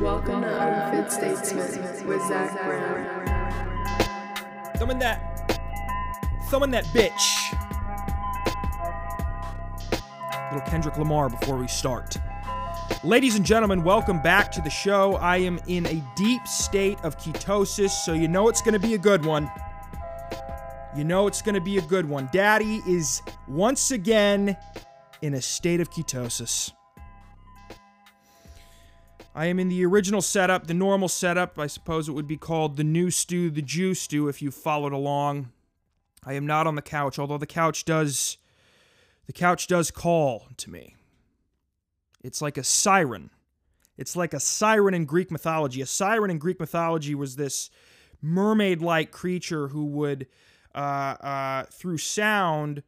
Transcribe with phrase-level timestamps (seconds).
[0.00, 3.26] Welcome to Unfit Statesman with Zach Brown.
[4.76, 5.58] Thumbing that.
[6.50, 7.54] Thumbing that bitch.
[10.52, 12.18] Little Kendrick Lamar before we start.
[13.04, 15.14] Ladies and gentlemen, welcome back to the show.
[15.14, 18.92] I am in a deep state of ketosis, so you know it's going to be
[18.92, 19.50] a good one.
[20.94, 22.28] You know it's going to be a good one.
[22.34, 24.58] Daddy is once again
[25.22, 26.75] in a state of ketosis.
[29.36, 31.58] I am in the original setup, the normal setup.
[31.58, 34.94] I suppose it would be called the new stew, the Jew stew, if you followed
[34.94, 35.52] along.
[36.24, 38.38] I am not on the couch, although the couch does
[39.26, 40.96] the couch does call to me.
[42.24, 43.28] It's like a siren.
[43.98, 45.82] It's like a siren in Greek mythology.
[45.82, 47.68] A siren in Greek mythology was this
[48.22, 50.28] mermaid-like creature who would,
[50.74, 50.78] uh,
[51.20, 52.82] uh, through sound,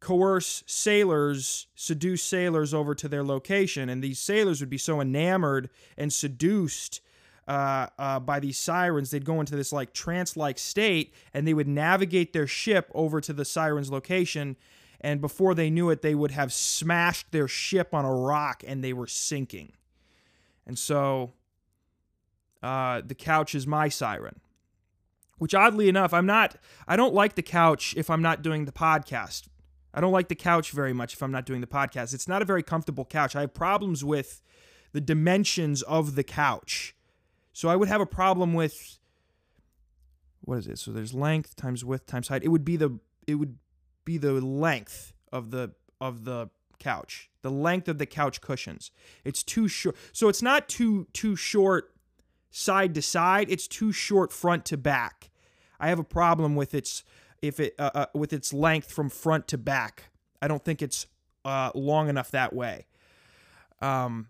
[0.00, 5.70] coerce sailors, seduce sailors over to their location, and these sailors would be so enamored
[5.96, 7.00] and seduced
[7.48, 11.68] uh, uh, by these sirens, they'd go into this like trance-like state, and they would
[11.68, 14.56] navigate their ship over to the siren's location.
[15.00, 18.82] And before they knew it, they would have smashed their ship on a rock, and
[18.82, 19.72] they were sinking.
[20.66, 21.34] And so,
[22.62, 24.40] uh, the couch is my siren.
[25.38, 26.56] Which oddly enough, I'm not.
[26.88, 29.46] I don't like the couch if I'm not doing the podcast
[29.96, 32.12] I don't like the couch very much if I'm not doing the podcast.
[32.12, 33.34] It's not a very comfortable couch.
[33.34, 34.42] I have problems with
[34.92, 36.94] the dimensions of the couch.
[37.54, 38.98] So I would have a problem with
[40.42, 40.78] what is it?
[40.78, 42.44] So there's length times width times height.
[42.44, 43.56] It would be the it would
[44.04, 47.30] be the length of the of the couch.
[47.40, 48.90] The length of the couch cushions.
[49.24, 49.96] It's too short.
[50.12, 51.94] So it's not too too short
[52.50, 53.50] side to side.
[53.50, 55.30] It's too short front to back.
[55.80, 57.02] I have a problem with its
[57.42, 60.10] if it uh, uh, with its length from front to back.
[60.40, 61.06] I don't think it's
[61.44, 62.86] uh, long enough that way.
[63.80, 64.28] Um,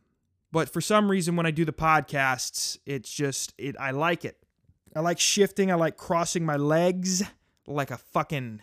[0.53, 3.77] but for some reason, when I do the podcasts, it's just it.
[3.79, 4.39] I like it.
[4.95, 5.71] I like shifting.
[5.71, 7.23] I like crossing my legs
[7.67, 8.62] like a fucking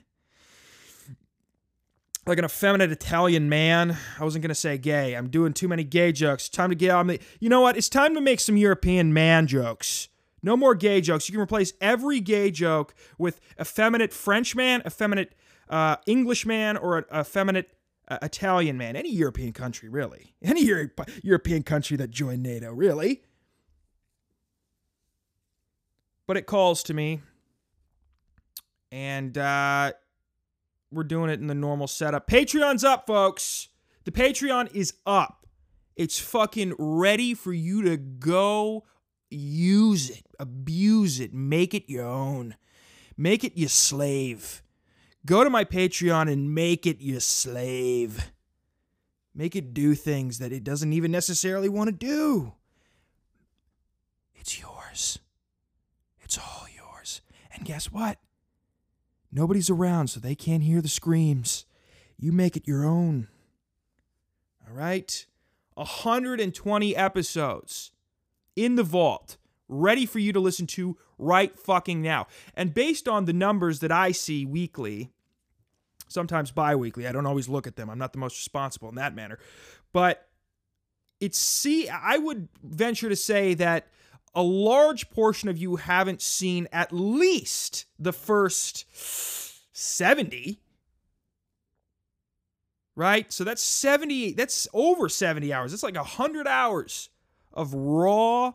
[2.26, 3.98] like an effeminate Italian man.
[4.20, 5.14] I wasn't gonna say gay.
[5.14, 6.50] I'm doing too many gay jokes.
[6.50, 7.20] Time to get on the.
[7.40, 7.78] You know what?
[7.78, 10.09] It's time to make some European man jokes.
[10.44, 11.30] No more gay jokes.
[11.30, 15.34] You can replace every gay joke with effeminate French man, effeminate
[15.70, 17.72] uh, English man, or a effeminate
[18.09, 18.98] uh, Italian man.
[18.98, 20.36] Any European country, really.
[20.42, 20.90] Any Euro-
[21.24, 23.24] European country that joined NATO, really.
[26.28, 27.22] But it calls to me.
[28.92, 29.94] And uh,
[30.92, 32.28] we're doing it in the normal setup.
[32.28, 33.70] Patreon's up, folks.
[34.03, 35.48] The Patreon is up.
[35.96, 38.84] It's fucking ready for you to go
[39.34, 42.56] use it, abuse it, make it your own,
[43.18, 44.62] make it your slave.
[45.26, 48.32] Go to my Patreon and make it your slave.
[49.34, 52.54] Make it do things that it doesn't even necessarily want to do.
[54.36, 55.20] It's yours.
[56.22, 57.22] It's all yours.
[57.54, 58.20] And guess what?
[59.32, 61.66] Nobody's around, so they can't hear the screams.
[62.20, 63.30] You make it your own.
[64.68, 65.26] All right?
[65.76, 67.93] 120 episodes
[68.56, 69.38] in the vault,
[69.68, 72.28] ready for you to listen to right fucking now.
[72.56, 75.12] And based on the numbers that I see weekly,
[76.08, 77.90] sometimes bi weekly, I don't always look at them.
[77.90, 79.40] I'm not the most responsible in that manner.
[79.91, 80.28] But
[81.19, 83.88] it's see, I would venture to say that
[84.36, 88.85] a large portion of you haven't seen at least the first
[89.75, 90.59] 70
[92.96, 97.09] right so that's 70 that's over 70 hours that's like 100 hours
[97.53, 98.53] of raw,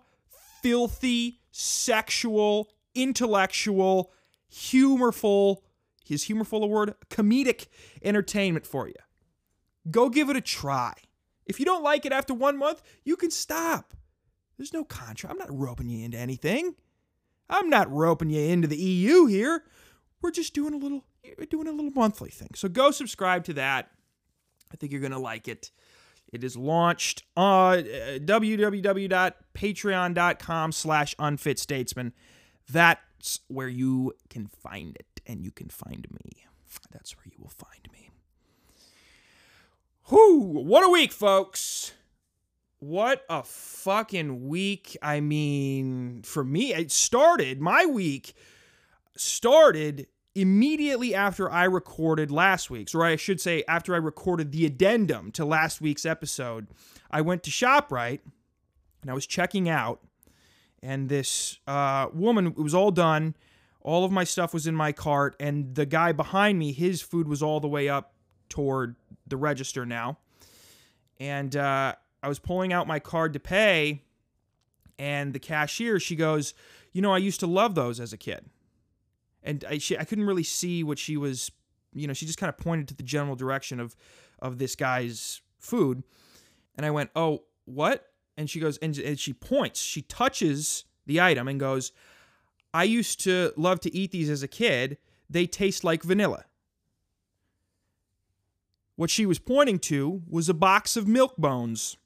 [0.62, 4.12] filthy, sexual, intellectual,
[4.48, 5.64] humorful,
[6.08, 6.94] is humorful a word?
[7.10, 7.66] Comedic
[8.02, 8.94] entertainment for you.
[9.90, 10.94] Go give it a try.
[11.46, 13.94] If you don't like it after one month, you can stop.
[14.56, 15.32] There's no contract.
[15.32, 16.74] I'm not roping you into anything.
[17.48, 19.64] I'm not roping you into the EU here.
[20.20, 21.04] We're just doing a little
[21.50, 22.50] doing a little monthly thing.
[22.54, 23.90] So go subscribe to that.
[24.72, 25.70] I think you're going to like it.
[26.32, 32.12] It is launched on uh, www.patreon.com slash unfitstatesman.
[32.70, 36.44] That's where you can find it, and you can find me.
[36.90, 38.10] That's where you will find me.
[40.10, 40.62] Whoo!
[40.62, 41.92] What a week, folks!
[42.80, 44.96] What a fucking week.
[45.02, 48.34] I mean, for me, it started, my week
[49.16, 50.06] started
[50.40, 55.32] immediately after I recorded last week's, or I should say, after I recorded the addendum
[55.32, 56.68] to last week's episode,
[57.10, 58.20] I went to ShopRite
[59.02, 60.00] and I was checking out,
[60.82, 63.36] and this uh, woman, it was all done.
[63.80, 67.28] All of my stuff was in my cart, and the guy behind me, his food
[67.28, 68.12] was all the way up
[68.48, 68.96] toward
[69.26, 70.18] the register now.
[71.20, 74.02] And uh, I was pulling out my card to pay,
[74.98, 76.54] And the cashier, she goes,
[76.92, 78.44] You know, I used to love those as a kid.
[79.42, 81.50] And I, she, I couldn't really see what she was,
[81.94, 83.96] you know, she just kind of pointed to the general direction of,
[84.40, 86.02] of this guy's food.
[86.76, 88.06] And I went, Oh, what?
[88.36, 91.92] And she goes, and, and she points, she touches the item and goes,
[92.72, 94.98] I used to love to eat these as a kid.
[95.28, 96.44] They taste like vanilla.
[98.96, 101.96] What she was pointing to was a box of milk bones.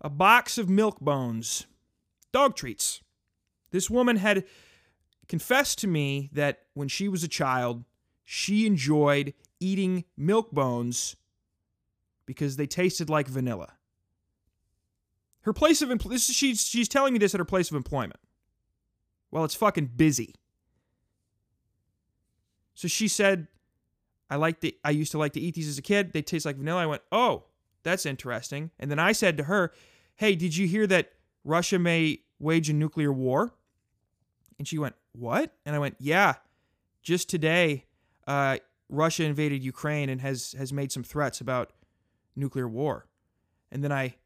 [0.00, 1.66] A box of milk bones.
[2.32, 3.02] Dog treats.
[3.70, 4.44] This woman had
[5.32, 7.84] confessed to me that when she was a child,
[8.22, 11.16] she enjoyed eating milk bones
[12.26, 13.72] because they tasted like vanilla.
[15.40, 18.20] Her place of employment, she's, she's telling me this at her place of employment.
[19.30, 20.34] Well, it's fucking busy.
[22.74, 23.48] So she said,
[24.28, 26.12] I like the I used to like to eat these as a kid.
[26.12, 26.82] They taste like vanilla.
[26.82, 27.44] I went, "Oh,
[27.82, 29.72] that's interesting." And then I said to her,
[30.16, 31.12] "Hey, did you hear that
[31.44, 33.52] Russia may wage a nuclear war?"
[34.58, 36.34] And she went, "What?" And I went, "Yeah,
[37.02, 37.86] just today,
[38.26, 41.72] uh, Russia invaded Ukraine and has has made some threats about
[42.36, 43.06] nuclear war."
[43.70, 44.16] And then I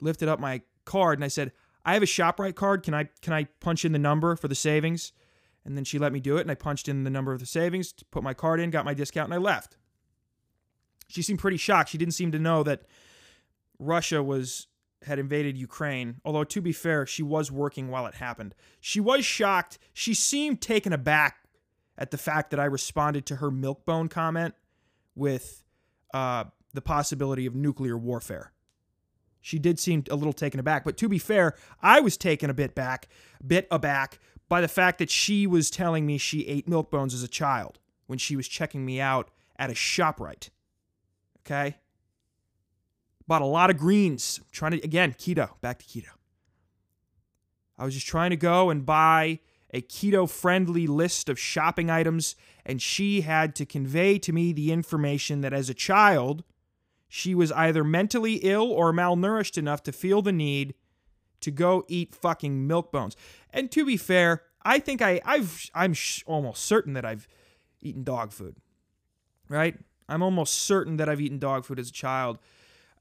[0.00, 1.52] lifted up my card and I said,
[1.84, 2.82] "I have a Shoprite card.
[2.82, 5.12] Can I can I punch in the number for the savings?"
[5.64, 7.46] And then she let me do it, and I punched in the number of the
[7.46, 9.76] savings, put my card in, got my discount, and I left.
[11.08, 11.90] She seemed pretty shocked.
[11.90, 12.82] She didn't seem to know that
[13.78, 14.68] Russia was
[15.02, 16.20] had invaded Ukraine.
[16.24, 18.54] Although to be fair, she was working while it happened.
[18.80, 19.78] She was shocked.
[19.92, 21.36] She seemed taken aback
[21.98, 24.54] at the fact that I responded to her milkbone comment
[25.14, 25.64] with
[26.12, 26.44] uh,
[26.74, 28.52] the possibility of nuclear warfare.
[29.40, 32.54] She did seem a little taken aback, but to be fair, I was taken a
[32.54, 33.08] bit back,
[33.46, 37.22] bit aback by the fact that she was telling me she ate milk bones as
[37.22, 40.50] a child when she was checking me out at a ShopRite.
[41.40, 41.76] Okay?
[43.26, 44.40] Bought a lot of greens.
[44.52, 46.10] Trying to, again, keto, back to keto.
[47.78, 49.40] I was just trying to go and buy
[49.74, 54.72] a keto friendly list of shopping items, and she had to convey to me the
[54.72, 56.44] information that as a child,
[57.08, 60.74] she was either mentally ill or malnourished enough to feel the need
[61.40, 63.16] to go eat fucking milk bones.
[63.50, 67.28] And to be fair, I think I I've I'm sh- almost certain that I've
[67.80, 68.56] eaten dog food.
[69.48, 69.78] Right?
[70.08, 72.38] I'm almost certain that I've eaten dog food as a child.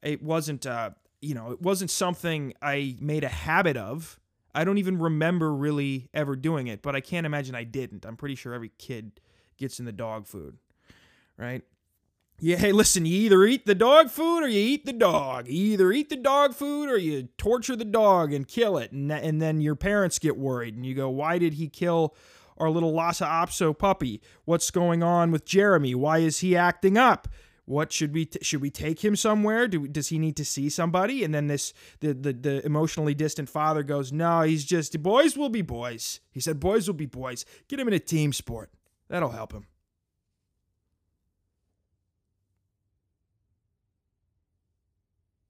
[0.06, 0.92] It wasn't uh,
[1.25, 4.19] you know, it wasn't something I made a habit of.
[4.54, 8.06] I don't even remember really ever doing it, but I can't imagine I didn't.
[8.06, 9.19] I'm pretty sure every kid
[9.57, 10.57] gets in the dog food.
[11.38, 11.63] Right?
[12.40, 15.48] Yeah, hey, listen, you either eat the dog food or you eat the dog.
[15.48, 18.92] You either eat the dog food or you torture the dog and kill it.
[18.92, 22.16] And, and then your parents get worried and you go, why did he kill
[22.57, 24.22] our little Lhasa Apso puppy?
[24.44, 25.96] What's going on with Jeremy?
[25.96, 27.28] Why is he acting up?
[27.66, 29.68] What should we t- should we take him somewhere?
[29.68, 31.24] Do, does he need to see somebody?
[31.24, 35.50] And then this the, the the emotionally distant father goes, "No, he's just boys will
[35.50, 37.44] be boys." He said, "Boys will be boys.
[37.68, 38.72] Get him in a team sport.
[39.10, 39.66] That'll help him."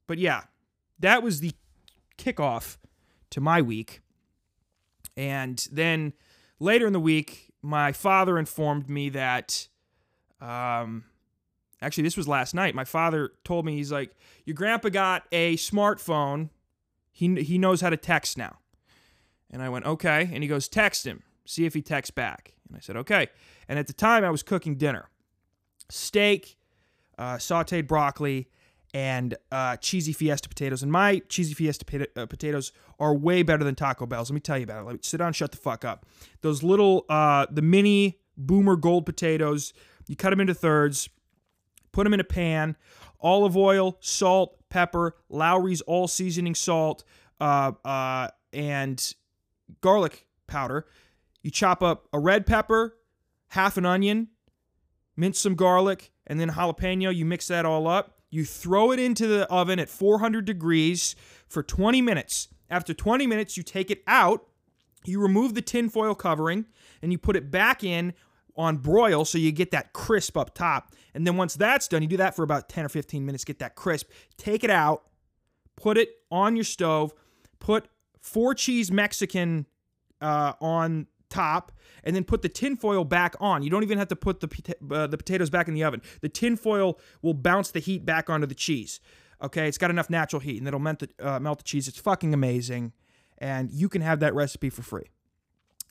[0.08, 0.44] But yeah,
[1.00, 1.52] that was the
[2.18, 2.78] kickoff
[3.32, 4.02] to my week.
[5.18, 6.14] And then
[6.60, 9.68] later in the week, my father informed me that,
[10.42, 11.06] um,
[11.82, 12.76] actually, this was last night.
[12.76, 16.50] My father told me, he's like, Your grandpa got a smartphone.
[17.12, 18.60] He, he knows how to text now.
[19.52, 20.30] And I went, Okay.
[20.32, 21.24] And he goes, Text him.
[21.46, 22.56] See if he texts back.
[22.68, 23.28] And I said, Okay.
[23.68, 25.10] And at the time, I was cooking dinner
[25.90, 26.58] steak,
[27.18, 28.50] uh, sauteed broccoli,
[28.94, 30.82] and uh, cheesy fiesta potatoes.
[30.82, 34.30] And my cheesy fiesta uh, potatoes are way better than Taco Bell's.
[34.30, 34.86] Let me tell you about it.
[34.86, 36.06] Let me sit down, shut the fuck up.
[36.42, 39.74] Those little, uh, the mini boomer gold potatoes,
[40.08, 41.10] you cut them into thirds,
[41.96, 42.76] put them in a pan,
[43.22, 47.04] olive oil, salt, pepper, Lawry's all seasoning salt,
[47.40, 49.14] uh, uh, and
[49.82, 50.86] garlic powder.
[51.42, 52.98] You chop up a red pepper,
[53.50, 54.28] half an onion,
[55.16, 57.16] mince some garlic, and then jalapeno.
[57.16, 61.16] You mix that all up you throw it into the oven at 400 degrees
[61.48, 62.50] for 20 minutes.
[62.70, 64.48] After 20 minutes, you take it out,
[65.06, 66.66] you remove the tinfoil covering,
[67.02, 68.14] and you put it back in
[68.58, 70.96] on broil so you get that crisp up top.
[71.14, 73.60] And then once that's done, you do that for about 10 or 15 minutes, get
[73.60, 74.10] that crisp.
[74.38, 75.04] Take it out,
[75.76, 77.14] put it on your stove,
[77.60, 77.88] put
[78.22, 79.66] four cheese Mexican
[80.22, 81.72] uh, on top
[82.04, 83.64] and then put the tinfoil back on.
[83.64, 86.02] You don't even have to put the, uh, the potatoes back in the oven.
[86.22, 89.00] The tinfoil will bounce the heat back onto the cheese.
[89.42, 91.88] Okay, it's got enough natural heat and it'll melt the, uh, melt the cheese.
[91.88, 92.94] It's fucking amazing.
[93.38, 95.10] And you can have that recipe for free.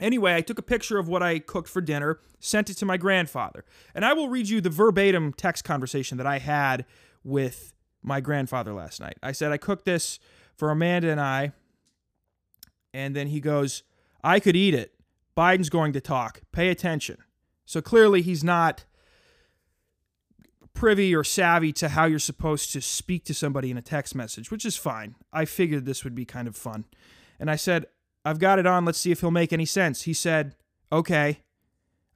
[0.00, 2.96] Anyway, I took a picture of what I cooked for dinner, sent it to my
[2.96, 3.64] grandfather.
[3.94, 6.84] And I will read you the verbatim text conversation that I had
[7.22, 7.72] with
[8.02, 9.16] my grandfather last night.
[9.22, 10.18] I said, I cooked this
[10.56, 11.52] for Amanda and I
[12.92, 13.82] And then he goes,
[14.22, 14.94] I could eat it.
[15.36, 16.42] Biden's going to talk.
[16.52, 17.18] Pay attention.
[17.64, 18.84] So clearly he's not
[20.74, 24.50] privy or savvy to how you're supposed to speak to somebody in a text message,
[24.50, 25.14] which is fine.
[25.32, 26.84] I figured this would be kind of fun.
[27.38, 27.86] And I said,
[28.24, 28.84] I've got it on.
[28.84, 30.02] Let's see if he'll make any sense.
[30.02, 30.56] He said,
[30.90, 31.40] okay.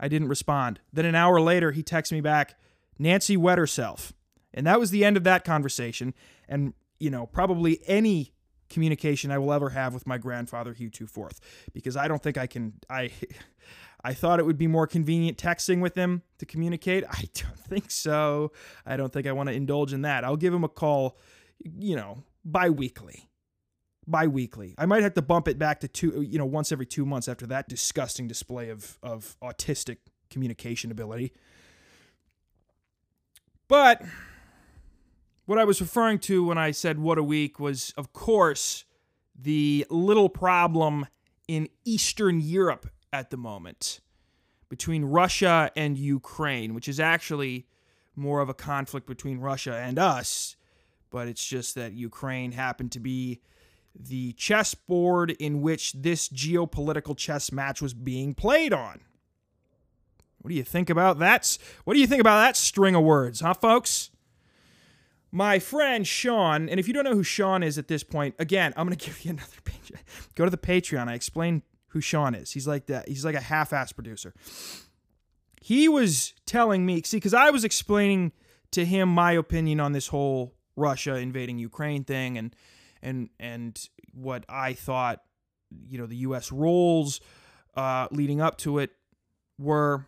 [0.01, 0.81] I didn't respond.
[0.93, 2.55] Then an hour later, he texted me back,
[2.99, 4.13] Nancy wet herself.
[4.55, 6.15] And that was the end of that conversation.
[6.49, 8.33] And, you know, probably any
[8.71, 11.41] communication I will ever have with my grandfather, Hugh Two Fourth,
[11.73, 12.75] because I don't think I can.
[12.89, 13.11] I,
[14.05, 17.05] I thought it would be more convenient texting with him to communicate.
[17.11, 18.53] I don't think so.
[18.87, 20.25] I don't think I want to indulge in that.
[20.25, 21.19] I'll give him a call,
[21.59, 23.29] you know, bi-weekly.
[24.11, 24.75] Bi-weekly.
[24.79, 27.29] I might have to bump it back to two, you know, once every two months
[27.29, 29.99] after that disgusting display of of autistic
[30.31, 31.33] communication ability.
[33.69, 34.03] But
[35.45, 38.85] what I was referring to when I said what a week was, of course,
[39.39, 41.07] the little problem
[41.47, 44.01] in Eastern Europe at the moment
[44.69, 47.67] between Russia and Ukraine, which is actually
[48.17, 50.57] more of a conflict between Russia and us,
[51.11, 53.41] but it's just that Ukraine happened to be
[53.99, 59.01] the chessboard in which this geopolitical chess match was being played on.
[60.39, 61.59] What do you think about that?
[61.85, 64.11] What do you think about that string of words, huh, folks?
[65.31, 68.73] My friend Sean, and if you don't know who Sean is at this point, again,
[68.77, 69.93] I'm going to give you another page.
[70.35, 71.09] Go to the Patreon.
[71.09, 72.53] I explain who Sean is.
[72.53, 73.09] He's like that.
[73.09, 74.33] He's like a half-ass producer.
[75.61, 78.33] He was telling me, see, because I was explaining
[78.71, 82.55] to him my opinion on this whole Russia invading Ukraine thing, and
[83.03, 83.79] and and
[84.13, 85.23] what I thought,
[85.89, 86.51] you know, the U.S.
[86.53, 87.21] roles
[87.77, 88.91] uh, leading up to it
[89.59, 90.07] were,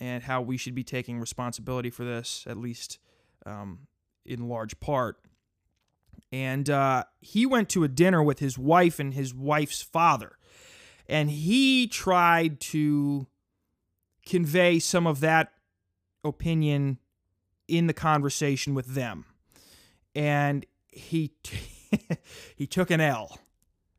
[0.00, 2.98] and how we should be taking responsibility for this, at least
[3.44, 3.80] um,
[4.24, 5.18] in large part.
[6.32, 10.36] And uh, he went to a dinner with his wife and his wife's father
[11.08, 13.26] and he tried to
[14.24, 15.52] convey some of that
[16.24, 16.98] opinion
[17.68, 19.24] in the conversation with them.
[20.14, 21.32] And he
[22.56, 23.38] he took an L.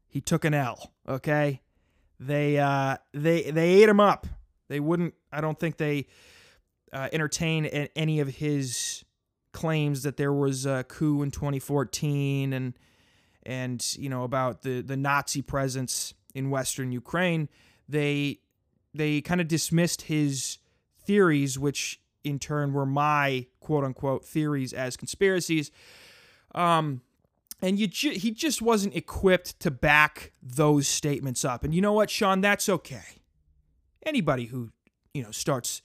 [0.08, 1.62] He took an L, okay?
[2.20, 4.26] They uh they they ate him up.
[4.68, 6.08] They wouldn't I don't think they
[6.92, 9.04] uh, entertain any of his
[9.52, 12.74] claims that there was a coup in 2014 and
[13.44, 17.50] and you know about the the Nazi presence in western Ukraine,
[17.88, 18.40] they
[18.94, 20.58] they kind of dismissed his
[21.00, 25.72] theories, which in turn were my quote unquote theories as conspiracies.
[26.54, 27.02] Um,
[27.62, 31.64] and you ju- he just wasn't equipped to back those statements up.
[31.64, 32.42] And you know what, Sean?
[32.42, 33.22] That's okay.
[34.06, 34.72] Anybody who
[35.14, 35.82] you know starts,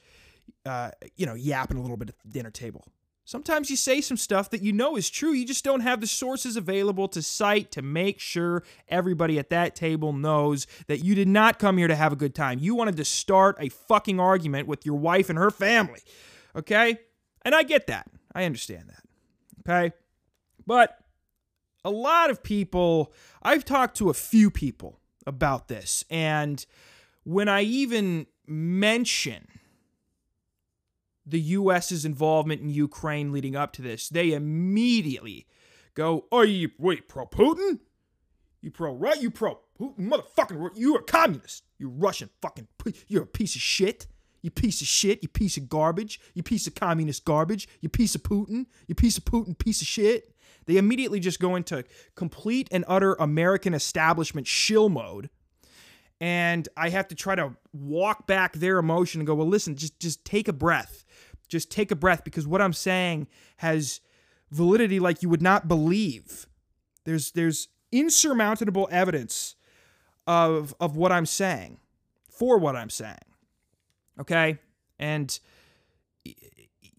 [0.67, 2.85] uh, you know, yapping a little bit at the dinner table,
[3.25, 6.07] Sometimes you say some stuff that you know is true, you just don't have the
[6.07, 11.29] sources available to cite to make sure everybody at that table knows that you did
[11.29, 12.59] not come here to have a good time.
[12.59, 16.01] You wanted to start a fucking argument with your wife and her family.
[16.57, 16.99] Okay?
[17.43, 18.07] And I get that.
[18.35, 19.03] I understand that.
[19.61, 19.95] Okay?
[20.67, 20.99] But
[21.85, 23.13] a lot of people,
[23.43, 26.65] I've talked to a few people about this, and
[27.25, 29.47] when I even mention
[31.25, 35.47] the U.S.'s involvement in Ukraine leading up to this, they immediately
[35.95, 37.81] go, "Oh, you wait, pro Putin?
[38.61, 39.21] You pro right?
[39.21, 40.09] You pro Putin?
[40.09, 41.65] Motherfucking, you a communist?
[41.79, 42.69] You Russian fucking?
[43.07, 44.07] You're a piece of shit."
[44.45, 48.17] You piece of shit, you piece of garbage, you piece of communist garbage, you piece
[48.17, 50.32] of Putin, you piece of Putin, piece of shit.
[50.67, 55.29] They immediately just go into complete and utter American establishment shill mode
[56.23, 59.99] and I have to try to walk back their emotion and go, well, listen, just
[59.99, 61.05] just take a breath,
[61.49, 64.01] just take a breath because what I'm saying has
[64.53, 66.47] validity like you would not believe.
[67.05, 69.57] There's there's insurmountable evidence
[70.25, 71.81] of of what I'm saying
[72.31, 73.19] for what I'm saying.
[74.21, 74.61] Okay,
[75.01, 75.41] and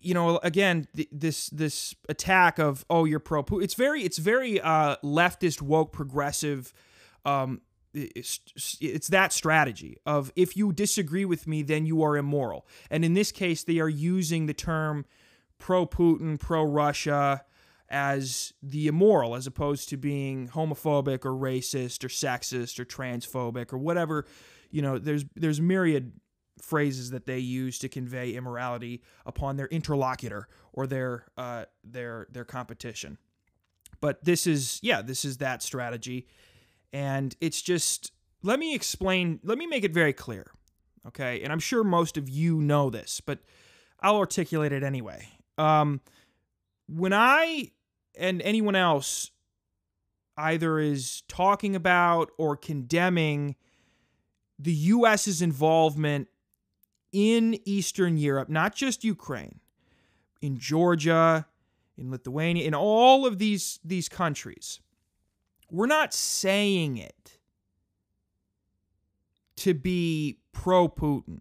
[0.04, 4.60] you know again this this attack of oh you're pro Putin it's very it's very
[4.62, 6.74] uh leftist woke progressive
[7.26, 7.62] um
[7.94, 8.40] it's,
[8.82, 12.66] it's that strategy of if you disagree with me, then you are immoral.
[12.90, 15.06] And in this case, they are using the term
[15.60, 17.44] pro Putin, pro Russia
[17.90, 23.78] as the immoral, as opposed to being homophobic or racist or sexist or transphobic or
[23.78, 24.26] whatever.
[24.72, 26.14] You know, there's there's myriad
[26.62, 32.46] phrases that they use to convey immorality upon their interlocutor or their uh, their their
[32.46, 33.18] competition.
[34.02, 36.28] But this is yeah, this is that strategy
[36.94, 38.12] and it's just,
[38.44, 40.52] let me explain, let me make it very clear.
[41.08, 41.42] Okay.
[41.42, 43.40] And I'm sure most of you know this, but
[44.00, 45.28] I'll articulate it anyway.
[45.58, 46.02] Um,
[46.88, 47.72] when I
[48.16, 49.32] and anyone else
[50.38, 53.56] either is talking about or condemning
[54.60, 56.28] the US's involvement
[57.14, 59.62] in Eastern Europe, not just Ukraine,
[60.42, 61.46] in Georgia,
[61.98, 64.82] in Lithuania, in all of these, these countries.
[65.72, 67.38] We're not saying it
[69.58, 71.40] to be pro Putin.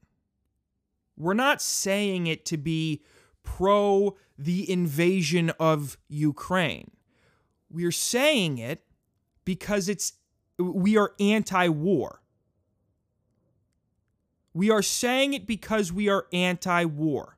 [1.17, 3.02] We're not saying it to be
[3.43, 6.91] pro the invasion of Ukraine.
[7.71, 8.85] We're saying it
[9.45, 10.14] because it's
[10.59, 12.22] we are anti-war.
[14.54, 17.37] We are saying it because we are anti-war.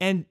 [0.00, 0.24] And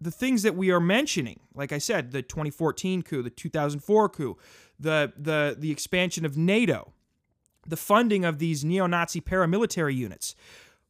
[0.00, 4.36] the things that we are mentioning, like I said, the 2014 coup, the 2004 coup,
[4.78, 6.92] the the the expansion of NATO,
[7.66, 10.34] the funding of these neo-Nazi paramilitary units,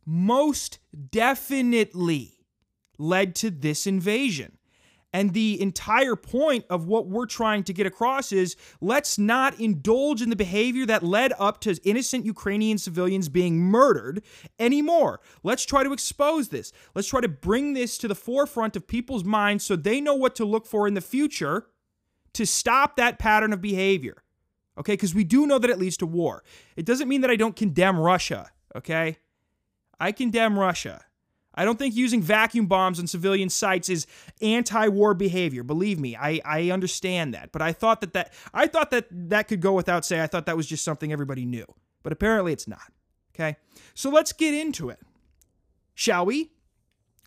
[0.07, 0.79] most
[1.11, 2.39] definitely
[2.99, 4.59] led to this invasion.
[5.13, 10.23] And the entire point of what we're trying to get across is let's not indulge
[10.23, 14.23] in the behavior that led up to innocent Ukrainian civilians being murdered
[14.59, 15.21] anymore.
[15.43, 16.73] Let's try to expose this.
[16.95, 20.37] Let's try to bring this to the forefront of people's minds so they know what
[20.37, 21.67] to look for in the future
[22.35, 24.23] to stop that pattern of behavior.
[24.79, 24.93] Okay?
[24.93, 26.45] Because we do know that it leads to war.
[26.77, 28.51] It doesn't mean that I don't condemn Russia.
[28.77, 29.19] Okay?
[29.99, 31.05] I condemn Russia.
[31.55, 34.07] I don't think using vacuum bombs on civilian sites is
[34.41, 35.63] anti-war behavior.
[35.63, 37.51] Believe me, I, I understand that.
[37.53, 40.23] But I thought that, that I thought that that could go without say.
[40.23, 41.67] I thought that was just something everybody knew.
[42.03, 42.93] But apparently it's not.
[43.35, 43.57] Okay?
[43.95, 45.01] So let's get into it.
[45.95, 46.53] Shall we?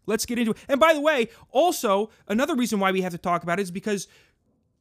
[0.05, 0.57] Let's get into it.
[0.67, 3.71] And by the way, also another reason why we have to talk about it is
[3.71, 4.07] because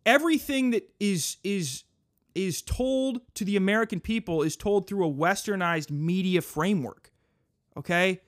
[0.06, 1.84] everything that is is
[2.34, 7.12] is told to the American people is told through a westernized media framework.
[7.76, 8.20] Okay?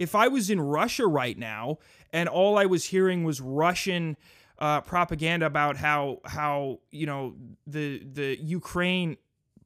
[0.00, 1.78] If I was in Russia right now
[2.12, 4.16] and all I was hearing was Russian
[4.58, 7.34] uh, propaganda about how how you know
[7.66, 9.18] the the Ukraine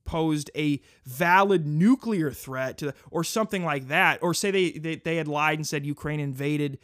[0.04, 5.16] posed a valid nuclear threat to or something like that or say they, they they
[5.16, 6.78] had lied and said Ukraine invaded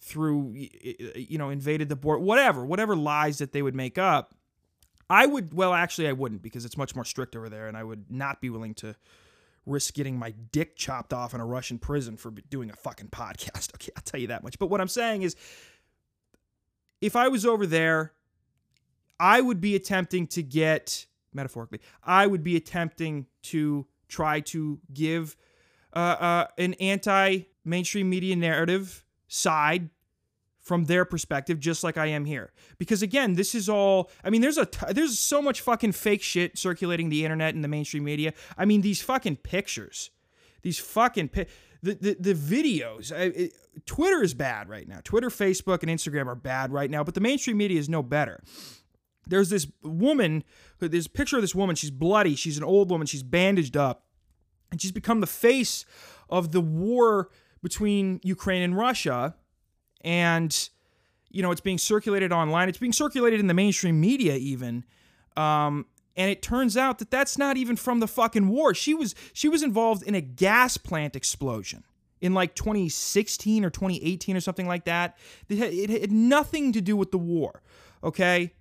[0.00, 4.34] through you know invaded the border whatever whatever lies that they would make up
[5.08, 7.84] I would well actually I wouldn't because it's much more strict over there and I
[7.84, 8.94] would not be willing to
[9.66, 13.70] risk getting my dick chopped off in a Russian prison for doing a fucking podcast.
[13.76, 14.58] Okay, I'll tell you that much.
[14.58, 15.36] But what I'm saying is,
[17.00, 18.12] if I was over there,
[19.20, 25.36] I would be attempting to get, metaphorically, I would be attempting to try to give
[25.94, 29.90] uh, uh, an anti mainstream media narrative side
[30.66, 32.52] from their perspective just like I am here.
[32.76, 36.22] Because again, this is all I mean there's a t- there's so much fucking fake
[36.22, 38.32] shit circulating the internet and the mainstream media.
[38.58, 40.10] I mean these fucking pictures.
[40.62, 41.46] These fucking pi-
[41.84, 43.12] the, the the videos.
[43.12, 43.52] I, it,
[43.86, 44.98] Twitter is bad right now.
[45.04, 48.42] Twitter, Facebook and Instagram are bad right now, but the mainstream media is no better.
[49.28, 50.42] There's this woman,
[50.80, 54.06] there's a picture of this woman, she's bloody, she's an old woman, she's bandaged up,
[54.70, 55.84] and she's become the face
[56.30, 57.28] of the war
[57.62, 59.34] between Ukraine and Russia
[60.06, 60.70] and
[61.30, 62.70] you know it's being circulated online.
[62.70, 64.84] It's being circulated in the mainstream media even.
[65.36, 65.84] Um,
[66.16, 68.72] and it turns out that that's not even from the fucking war.
[68.72, 71.84] She was she was involved in a gas plant explosion
[72.22, 75.18] in like 2016 or 2018 or something like that.
[75.50, 77.60] It had, it had nothing to do with the war
[78.06, 78.52] okay?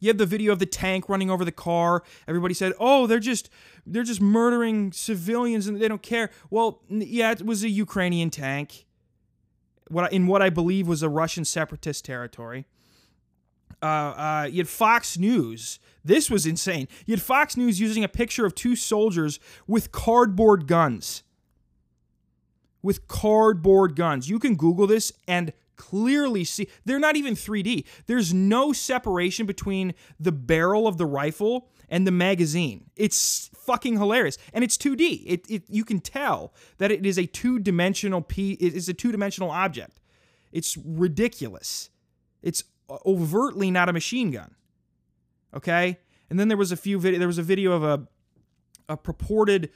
[0.00, 2.02] You have the video of the tank running over the car.
[2.26, 3.48] Everybody said oh they're just
[3.86, 6.30] they're just murdering civilians and they don't care.
[6.50, 8.86] Well yeah it was a ukrainian tank
[9.90, 12.66] what in what I believe was a Russian separatist territory.
[13.82, 15.78] Uh, uh, you had Fox News.
[16.04, 16.86] This was insane.
[17.06, 21.22] You had Fox News using a picture of two soldiers with cardboard guns.
[22.82, 24.28] With cardboard guns.
[24.28, 27.84] You can Google this and clearly see they're not even 3D.
[28.06, 32.88] There's no separation between the barrel of the rifle and the magazine.
[32.96, 35.24] It's fucking hilarious, and it's 2D.
[35.26, 38.52] It, it you can tell that it is a two dimensional p.
[38.52, 40.00] It is a two dimensional object.
[40.52, 41.90] It's ridiculous.
[42.42, 42.64] It's
[43.04, 44.54] overtly not a machine gun.
[45.54, 45.98] Okay,
[46.30, 47.18] and then there was a few video.
[47.18, 48.06] There was a video of a
[48.88, 49.70] a purported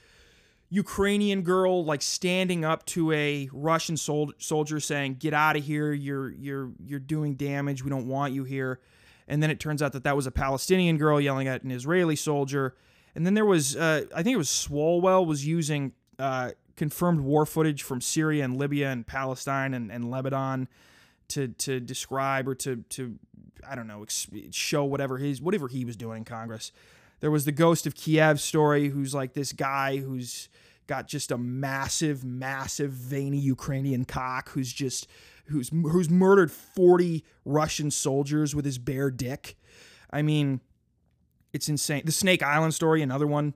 [0.70, 5.92] Ukrainian girl like standing up to a Russian sol- soldier saying, "Get out of here!
[5.92, 7.82] You're you're you're doing damage.
[7.82, 8.80] We don't want you here."
[9.28, 12.16] And then it turns out that that was a Palestinian girl yelling at an Israeli
[12.16, 12.74] soldier.
[13.14, 17.46] And then there was, uh, I think it was Swalwell was using uh, confirmed war
[17.46, 20.68] footage from Syria and Libya and Palestine and, and Lebanon
[21.28, 23.18] to to describe or to to
[23.66, 24.04] I don't know
[24.50, 26.72] show whatever his whatever he was doing in Congress.
[27.20, 30.48] There was the Ghost of Kiev story, who's like this guy who's
[30.86, 35.08] got just a massive, massive veiny Ukrainian cock who's just
[35.46, 39.56] who's who's murdered 40 Russian soldiers with his bare dick.
[40.10, 40.60] I mean,
[41.52, 42.02] it's insane.
[42.04, 43.54] The Snake Island story, another one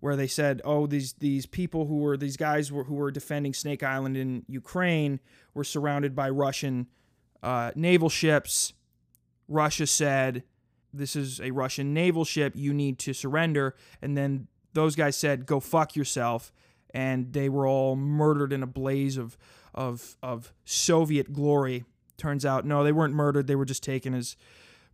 [0.00, 3.54] where they said, "Oh, these these people who were these guys were, who were defending
[3.54, 5.20] Snake Island in Ukraine
[5.54, 6.88] were surrounded by Russian
[7.42, 8.72] uh, naval ships."
[9.48, 10.42] Russia said,
[10.92, 12.52] "This is a Russian naval ship.
[12.56, 16.52] You need to surrender." And then those guys said, "Go fuck yourself."
[16.96, 19.36] And they were all murdered in a blaze of
[19.74, 21.84] of of Soviet glory.
[22.16, 23.46] Turns out, no, they weren't murdered.
[23.46, 24.34] They were just taken as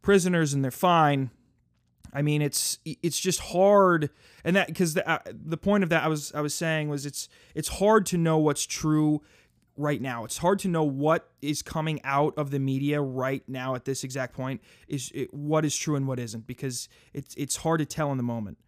[0.03, 1.31] prisoners, and they're fine.
[2.13, 4.11] I mean, it's it's just hard,
[4.45, 7.07] and that because the uh, the point of that I was I was saying was
[7.07, 9.23] it's it's hard to know what's true
[9.77, 10.25] right now.
[10.25, 14.03] It's hard to know what is coming out of the media right now at this
[14.03, 17.87] exact point is it, what is true and what isn't because it's it's hard to
[17.87, 18.59] tell in the moment.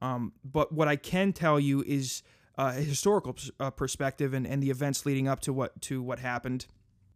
[0.00, 2.22] Um, but what I can tell you is
[2.58, 6.66] uh, historical uh, perspective and, and the events leading up to what to what happened.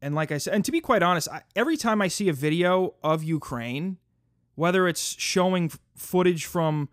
[0.01, 2.33] And like I said, and to be quite honest, I, every time I see a
[2.33, 3.99] video of Ukraine
[4.55, 6.89] whether it's showing footage from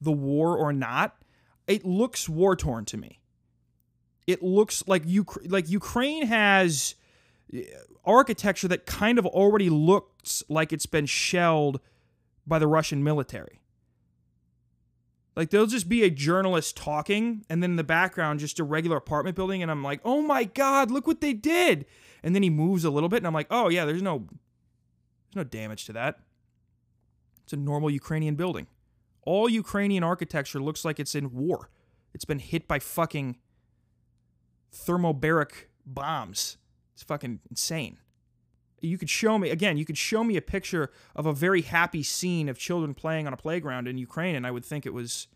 [0.00, 1.22] the war or not,
[1.66, 3.20] it looks war torn to me.
[4.26, 6.94] It looks like Uk- like Ukraine has
[7.54, 7.60] uh,
[8.04, 11.80] architecture that kind of already looks like it's been shelled
[12.46, 13.60] by the Russian military.
[15.40, 18.98] Like there'll just be a journalist talking, and then in the background, just a regular
[18.98, 21.86] apartment building, and I'm like, oh my god, look what they did.
[22.22, 25.36] And then he moves a little bit, and I'm like, oh yeah, there's no, there's
[25.36, 26.20] no damage to that.
[27.44, 28.66] It's a normal Ukrainian building.
[29.22, 31.70] All Ukrainian architecture looks like it's in war.
[32.12, 33.38] It's been hit by fucking
[34.70, 36.58] thermobaric bombs.
[36.92, 37.96] It's fucking insane.
[38.80, 42.02] You could show me, again, you could show me a picture of a very happy
[42.02, 45.28] scene of children playing on a playground in Ukraine, and I would think it was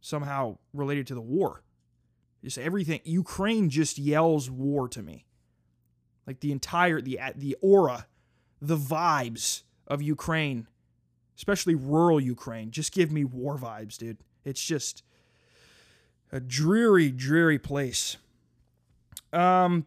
[0.00, 1.62] somehow related to the war.
[2.44, 3.00] Just everything.
[3.04, 5.26] Ukraine just yells war to me.
[6.26, 8.06] Like the entire, the, the aura,
[8.60, 10.68] the vibes of Ukraine,
[11.36, 14.18] especially rural Ukraine, just give me war vibes, dude.
[14.44, 15.02] It's just
[16.30, 18.16] a dreary, dreary place.
[19.32, 19.86] Um,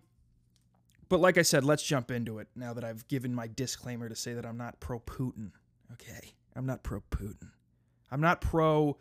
[1.10, 4.16] but like I said, let's jump into it now that I've given my disclaimer to
[4.16, 5.52] say that I'm not pro Putin.
[5.94, 7.50] Okay, I'm not pro Putin.
[8.12, 8.98] I'm not pro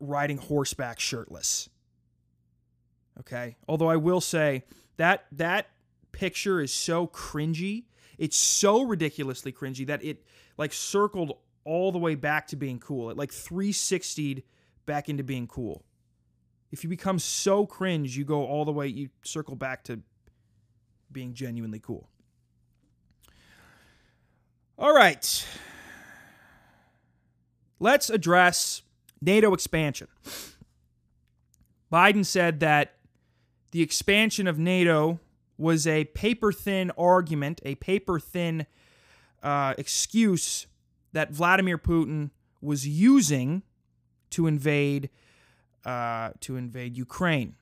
[0.00, 1.68] riding horseback shirtless.
[3.20, 4.64] Okay, although I will say
[4.96, 5.68] that that
[6.12, 7.84] picture is so cringy
[8.18, 10.22] it's so ridiculously cringy that it
[10.56, 13.10] like circled all the way back to being cool.
[13.10, 14.42] It like 360'd
[14.86, 15.84] back into being cool.
[16.70, 20.00] If you become so cringe, you go all the way, you circle back to
[21.14, 22.10] being genuinely cool.
[24.78, 25.46] All right.
[27.80, 28.82] Let's address
[29.22, 30.08] NATO expansion.
[31.90, 32.96] Biden said that
[33.70, 35.20] the expansion of NATO
[35.56, 38.66] was a paper thin argument, a paper thin
[39.42, 40.66] uh, excuse
[41.12, 43.62] that Vladimir Putin was using
[44.30, 45.10] to invade
[45.84, 47.56] uh, to invade Ukraine.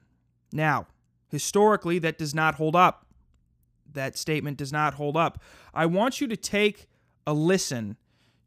[0.53, 0.87] Now,
[1.29, 3.05] historically, that does not hold up.
[3.95, 5.43] That statement does not hold up.
[5.75, 6.89] I want you to take
[7.27, 7.97] a listen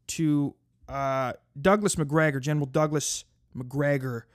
[0.08, 0.54] to
[0.88, 4.26] uh, Douglas Macgregor, General Douglas Macgregor,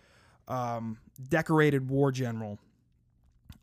[0.47, 0.97] um,
[1.29, 2.59] decorated war general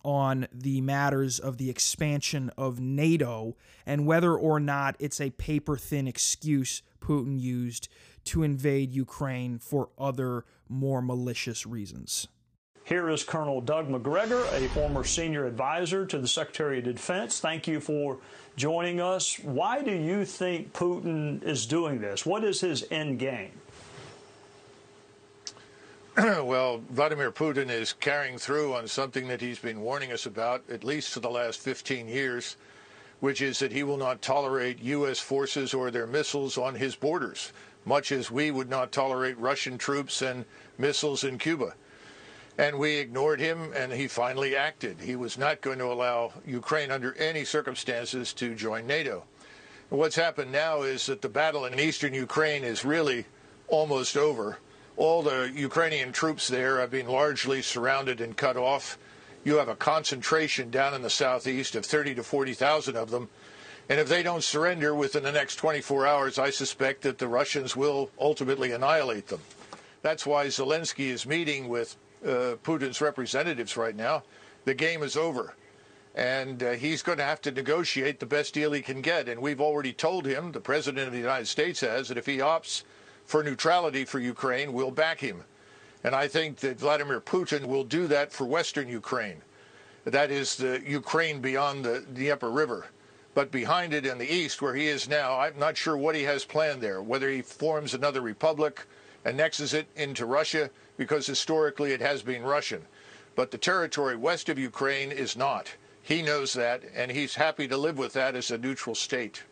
[0.04, 5.76] on the matters of the expansion of NATO and whether or not it's a paper
[5.76, 7.88] thin excuse Putin used
[8.24, 12.28] to invade Ukraine for other more malicious reasons.
[12.88, 17.38] Here is Colonel Doug Macgregor, a former senior advisor to the Secretary of Defense.
[17.38, 18.16] Thank you for
[18.56, 19.38] joining us.
[19.40, 22.24] Why do you think Putin is doing this?
[22.24, 23.50] What is his end game?
[26.16, 30.82] well, Vladimir Putin is carrying through on something that he's been warning us about at
[30.82, 32.56] least for the last 15 years,
[33.20, 35.20] which is that he will not tolerate U.S.
[35.20, 37.52] forces or their missiles on his borders,
[37.84, 40.46] much as we would not tolerate Russian troops and
[40.78, 41.74] missiles in Cuba.
[42.58, 45.00] And we ignored him, and he finally acted.
[45.00, 49.24] He was not going to allow Ukraine, under any circumstances, to join NATO.
[49.88, 53.24] What's happened now is that the battle in eastern Ukraine is really
[53.68, 54.58] almost over
[54.98, 58.98] all the Ukrainian troops there have been largely surrounded and cut off.
[59.44, 63.28] You have a concentration down in the southeast of 30 to 40,000 of them.
[63.88, 67.76] And if they don't surrender within the next 24 hours, I suspect that the Russians
[67.76, 69.40] will ultimately annihilate them.
[70.02, 74.22] That's why Zelensky is meeting with uh, Putin's representatives right now.
[74.64, 75.54] The game is over.
[76.14, 79.28] And uh, he's going to have to negotiate the best deal he can get.
[79.28, 82.38] And we've already told him, the President of the United States has, that if he
[82.38, 82.82] opts
[83.24, 85.44] for neutrality for Ukraine, we'll back him.
[86.02, 89.42] And I think that Vladimir Putin will do that for Western Ukraine.
[90.04, 92.86] That is the Ukraine beyond the Dnieper River.
[93.34, 96.22] But behind it in the east, where he is now, I'm not sure what he
[96.24, 98.86] has planned there, whether he forms another republic,
[99.24, 102.82] annexes it into Russia, because historically it has been Russian.
[103.34, 105.74] But the territory west of Ukraine is not.
[106.02, 109.44] He knows that, and he's happy to live with that as a neutral state.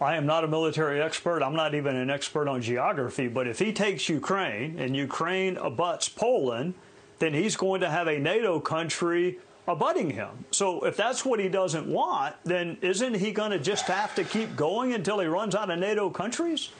[0.00, 1.42] I am not a military expert.
[1.42, 3.28] I'm not even an expert on geography.
[3.28, 6.74] But if he takes Ukraine and Ukraine abuts Poland,
[7.20, 10.44] then he's going to have a NATO country abutting him.
[10.50, 14.24] So if that's what he doesn't want, then isn't he going to just have to
[14.24, 16.70] keep going until he runs out of NATO countries?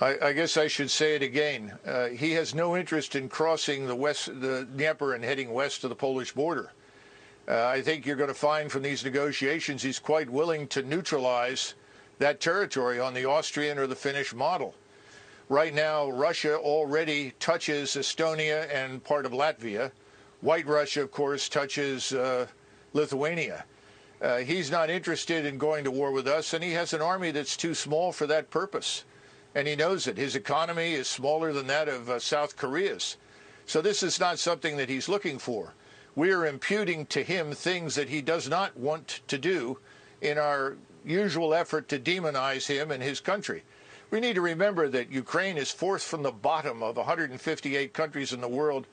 [0.00, 1.72] I, I guess I should say it again.
[1.86, 5.88] Uh, he has no interest in crossing the west, the Dnieper, and heading west to
[5.88, 6.72] the Polish border.
[7.48, 11.74] Uh, I think you're going to find from these negotiations he's quite willing to neutralize
[12.18, 14.74] that territory on the Austrian or the Finnish model.
[15.48, 19.92] Right now, Russia already touches Estonia and part of Latvia.
[20.42, 22.46] White Russia, of course, touches uh,
[22.92, 23.64] Lithuania.
[24.20, 27.30] Uh, he's not interested in going to war with us, and he has an army
[27.30, 29.04] that's too small for that purpose.
[29.56, 30.18] And he knows it.
[30.18, 33.16] His economy is smaller than that of uh, South Korea's.
[33.64, 35.72] So this is not something that he's looking for.
[36.14, 39.78] We are imputing to him things that he does not want to do
[40.20, 43.62] in our usual effort to demonize him and his country.
[44.10, 48.42] We need to remember that Ukraine is fourth from the bottom of 158 countries in
[48.42, 48.86] the world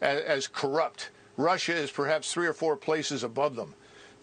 [0.00, 1.10] as, as corrupt.
[1.36, 3.74] Russia is perhaps three or four places above them.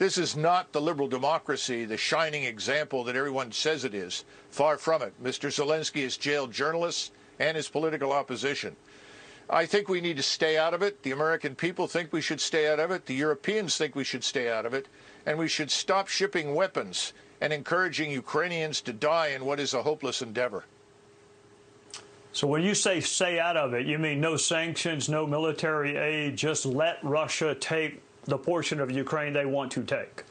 [0.03, 4.25] This is not the liberal democracy, the shining example that everyone says it is.
[4.49, 5.13] Far from it.
[5.23, 5.47] Mr.
[5.47, 8.75] Zelensky has jailed journalists and his political opposition.
[9.49, 11.03] I think we need to stay out of it.
[11.03, 13.05] The American people think we should stay out of it.
[13.05, 14.89] The Europeans think we should stay out of it.
[15.25, 19.83] And we should stop shipping weapons and encouraging Ukrainians to die in what is a
[19.83, 20.65] hopeless endeavor.
[22.33, 26.35] So when you say stay out of it, you mean no sanctions, no military aid,
[26.35, 30.23] just let Russia take the portion of Ukraine they want to take?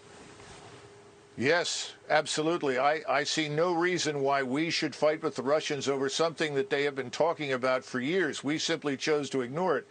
[1.37, 2.79] Yes, absolutely.
[2.79, 6.69] I, I see no reason why we should fight with the Russians over something that
[6.69, 8.45] they have been talking about for years.
[8.45, 9.87] We simply chose to ignore it.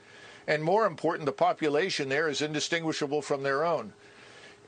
[0.47, 3.93] And more important, the population there is indistinguishable from their own.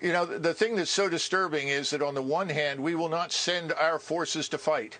[0.01, 3.09] You know, the thing that's so disturbing is that on the one hand, we will
[3.09, 4.97] not send our forces to fight,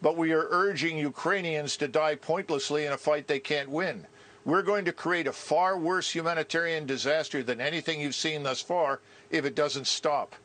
[0.00, 4.06] but we are urging Ukrainians to die pointlessly in a fight they can't win.
[4.46, 9.00] We're going to create a far worse humanitarian disaster than anything you've seen thus far
[9.28, 10.36] if it doesn't stop.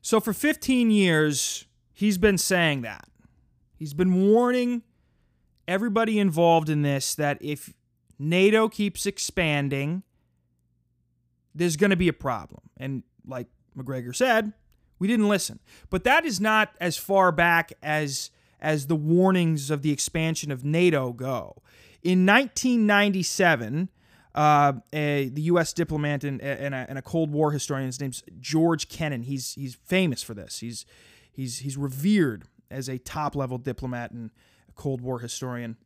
[0.00, 3.08] So for 15 years, he's been saying that.
[3.76, 4.82] He's been warning
[5.66, 7.74] everybody involved in this that if
[8.20, 10.04] NATO keeps expanding,
[11.52, 12.60] there's going to be a problem.
[12.76, 14.52] And like Macgregor said,
[15.00, 15.58] we didn't listen.
[15.90, 20.64] But that is not as far back as as the warnings of the expansion of
[20.64, 21.56] NATO go.
[22.02, 23.88] In 1997,
[24.34, 25.72] uh, a, the U.S.
[25.72, 29.22] diplomat and, and, a, and, a, Cold War historian, his name's George Kennan.
[29.22, 30.60] He's he's famous for this.
[30.60, 30.86] He's
[31.30, 34.30] he's he's revered as a top level diplomat and
[34.74, 35.76] Cold War historian.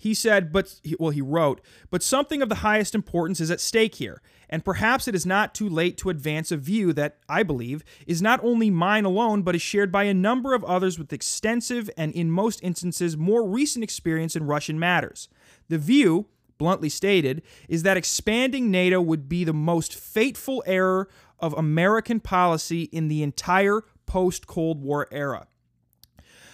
[0.00, 1.60] He said, but, well, he wrote,
[1.90, 5.54] but something of the highest importance is at stake here, and perhaps it is not
[5.54, 9.54] too late to advance a view that, I believe, is not only mine alone, but
[9.54, 13.84] is shared by a number of others with extensive and, in most instances, more recent
[13.84, 15.28] experience in Russian matters.
[15.68, 21.52] The view, bluntly stated, is that expanding NATO would be the most fateful error of
[21.58, 25.46] American policy in the entire post Cold War era.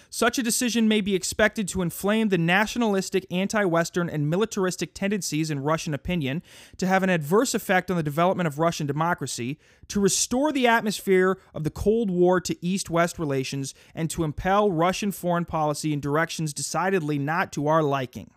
[0.09, 5.51] Such a decision may be expected to inflame the nationalistic, anti Western, and militaristic tendencies
[5.51, 6.41] in Russian opinion,
[6.77, 11.37] to have an adverse effect on the development of Russian democracy, to restore the atmosphere
[11.53, 15.99] of the Cold War to East West relations, and to impel Russian foreign policy in
[15.99, 18.31] directions decidedly not to our liking.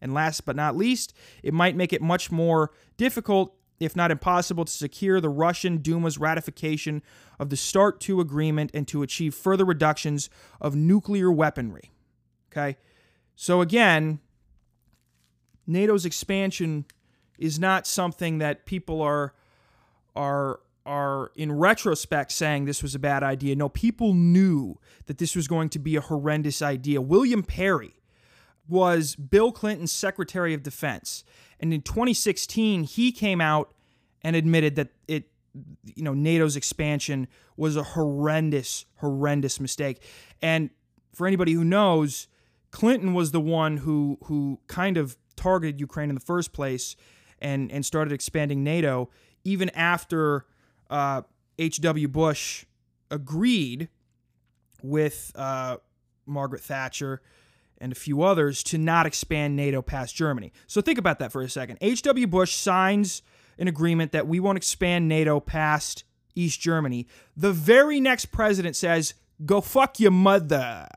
[0.00, 4.64] And last but not least, it might make it much more difficult if not impossible,
[4.64, 7.02] to secure the Russian Duma's ratification
[7.38, 11.92] of the START 2 agreement and to achieve further reductions of nuclear weaponry.
[12.50, 12.76] Okay?
[13.34, 14.20] So again,
[15.66, 16.86] NATO's expansion
[17.38, 19.34] is not something that people are
[20.14, 23.56] are are in retrospect saying this was a bad idea.
[23.56, 27.00] No, people knew that this was going to be a horrendous idea.
[27.00, 27.96] William Perry
[28.68, 31.24] was Bill Clinton's Secretary of Defense.
[31.60, 33.74] And in 2016, he came out
[34.22, 35.30] and admitted that it,
[35.84, 40.02] you know, NATO's expansion was a horrendous, horrendous mistake.
[40.42, 40.70] And
[41.14, 42.28] for anybody who knows,
[42.70, 46.96] Clinton was the one who who kind of targeted Ukraine in the first place
[47.38, 49.08] and and started expanding NATO
[49.44, 50.44] even after
[50.90, 51.22] uh,
[51.58, 52.08] H.W.
[52.08, 52.64] Bush
[53.10, 53.88] agreed
[54.82, 55.76] with uh,
[56.26, 57.22] Margaret Thatcher
[57.78, 60.52] and a few others to not expand NATO past Germany.
[60.66, 61.78] So think about that for a second.
[61.80, 62.26] H.W.
[62.26, 63.22] Bush signs
[63.58, 67.06] an agreement that we won't expand NATO past East Germany.
[67.36, 70.88] The very next president says, Go fuck your mother.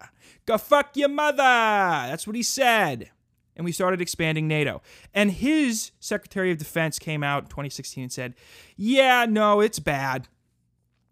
[0.46, 1.38] Go fuck your mother.
[1.38, 3.12] That's what he said.
[3.56, 4.82] And we started expanding NATO.
[5.14, 8.36] And his Secretary of Defense came out in 2016 and said,
[8.78, 10.28] Yeah, no, it's bad.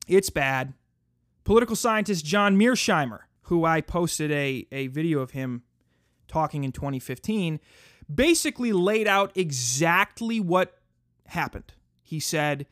[0.08, 0.74] It's bad.
[1.44, 5.64] Political scientist John Mearsheimer, who I posted a, a video of him
[6.28, 7.60] talking in 2015,
[8.14, 10.80] basically laid out exactly what
[11.28, 11.74] happened.
[12.04, 12.68] He said,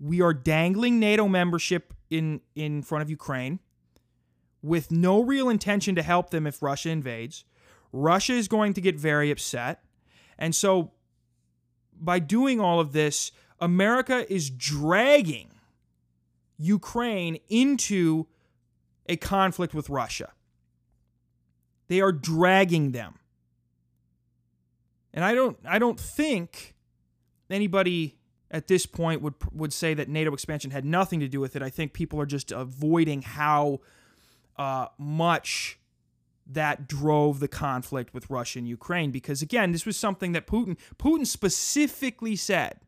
[0.00, 3.60] We are dangling NATO membership in, in front of Ukraine
[4.62, 7.44] with no real intention to help them if Russia invades.
[7.92, 9.84] Russia is going to get very upset.
[10.38, 10.92] And so,
[12.00, 15.50] by doing all of this, America is dragging
[16.56, 18.26] Ukraine into
[19.06, 20.32] a conflict with Russia.
[21.88, 23.18] They are dragging them.
[25.12, 26.74] And I don't I don't think
[27.50, 28.16] anybody
[28.50, 31.62] at this point would would say that NATO expansion had nothing to do with it.
[31.62, 33.80] I think people are just avoiding how
[34.56, 35.78] uh, much
[36.46, 40.76] that drove the conflict with Russia and Ukraine because again, this was something that Putin
[40.98, 42.80] Putin specifically said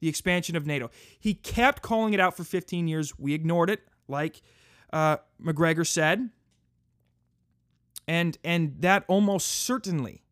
[0.00, 0.90] the expansion of NATO.
[1.18, 3.18] He kept calling it out for 15 years.
[3.18, 4.42] We ignored it, like
[4.92, 6.30] uh, Macgregor said,
[8.06, 10.22] and and that almost certainly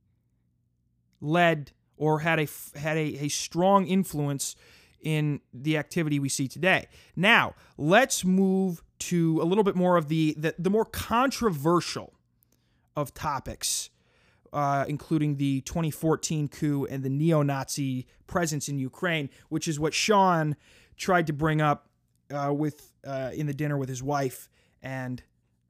[1.21, 4.57] led or had a had a, a strong influence
[5.01, 6.89] in the activity we see today.
[7.15, 12.15] Now, let's move to a little bit more of the the, the more controversial
[12.97, 13.91] of topics,
[14.53, 20.57] uh, including the 2014 coup and the neo-Nazi presence in Ukraine, which is what Sean
[20.97, 21.89] tried to bring up
[22.31, 24.49] uh, with uh, in the dinner with his wife
[24.83, 25.23] and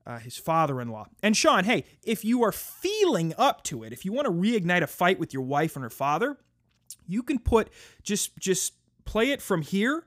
[0.07, 1.07] uh, his father-in-law.
[1.23, 4.83] And Sean, hey, if you are feeling up to it, if you want to reignite
[4.83, 6.39] a fight with your wife and her father,
[7.07, 7.69] you can put
[8.03, 10.05] just just play it from here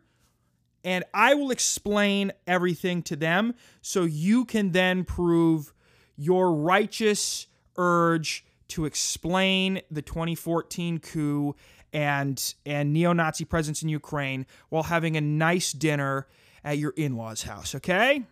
[0.83, 5.73] and I will explain everything to them so you can then prove
[6.15, 11.55] your righteous urge to explain the 2014 coup
[11.93, 16.27] and and neo-Nazi presence in Ukraine while having a nice dinner
[16.63, 18.23] at your in-laws' house, okay?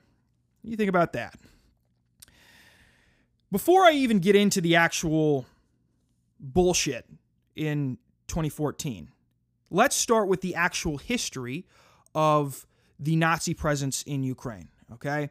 [0.63, 1.36] You think about that?
[3.52, 5.46] Before I even get into the actual
[6.39, 7.06] bullshit
[7.56, 9.10] in 2014,
[9.70, 11.65] let's start with the actual history
[12.13, 12.65] of
[13.00, 14.70] the Nazi presence in Ukraine.
[14.94, 15.30] Okay.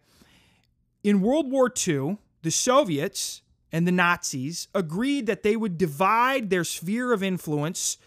[1.03, 3.43] In World War II, the Soviets
[3.75, 7.99] and the Nazis agreed that they would divide their sphere of influence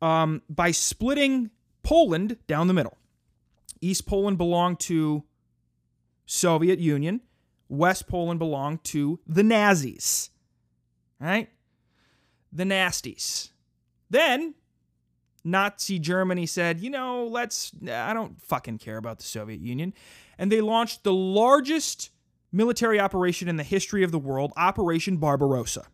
[0.00, 1.50] um, by splitting
[1.82, 2.96] Poland down the middle.
[3.82, 5.24] East Poland belonged to
[6.24, 7.20] Soviet Union.
[7.68, 10.30] West Poland belonged to the Nazis.
[11.20, 11.50] Right?
[12.50, 13.50] The nasties.
[14.08, 14.54] Then
[15.44, 19.92] Nazi Germany said, you know, let's, I don't fucking care about the Soviet Union.
[20.38, 22.08] And they launched the largest
[22.52, 25.86] military operation in the history of the world, Operation Barbarossa,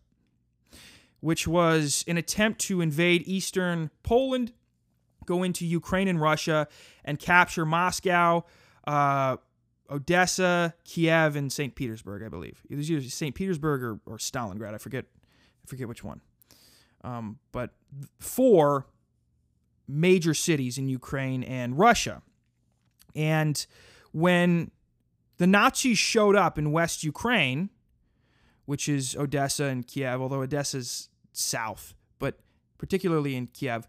[1.21, 4.51] which was an attempt to invade eastern Poland,
[5.25, 6.67] go into Ukraine and Russia,
[7.05, 8.43] and capture Moscow,
[8.85, 9.37] uh,
[9.89, 11.73] Odessa, Kiev, and St.
[11.73, 12.61] Petersburg, I believe.
[12.69, 13.33] It was either St.
[13.33, 14.73] Petersburg or, or Stalingrad.
[14.73, 15.05] I forget,
[15.63, 16.21] I forget which one.
[17.03, 17.71] Um, but
[18.19, 18.87] four
[19.87, 22.21] major cities in Ukraine and Russia.
[23.15, 23.65] And
[24.11, 24.71] when
[25.39, 27.69] the Nazis showed up in West Ukraine,
[28.65, 32.39] which is Odessa and Kiev, although Odessa's south, but
[32.77, 33.87] particularly in Kiev,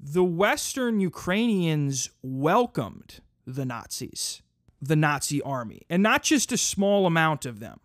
[0.00, 4.42] the Western Ukrainians welcomed the Nazis,
[4.80, 7.78] the Nazi army, and not just a small amount of them.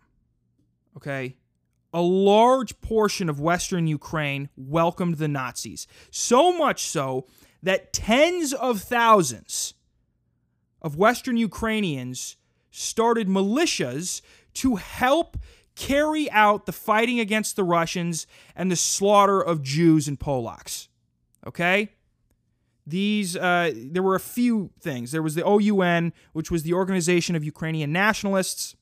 [0.96, 1.36] Okay?
[1.92, 5.86] a large portion of Western Ukraine welcomed the Nazis.
[6.10, 7.26] So much so
[7.62, 9.72] that tens of thousands
[10.82, 12.36] of Western Ukrainians
[12.70, 14.20] started militias
[14.54, 15.36] to help
[15.74, 18.26] carry out the fighting against the Russians
[18.56, 20.88] and the slaughter of Jews and Polacks.
[21.46, 21.92] Okay?
[22.86, 25.12] These, uh, there were a few things.
[25.12, 28.74] There was the OUN, which was the Organization of Ukrainian Nationalists,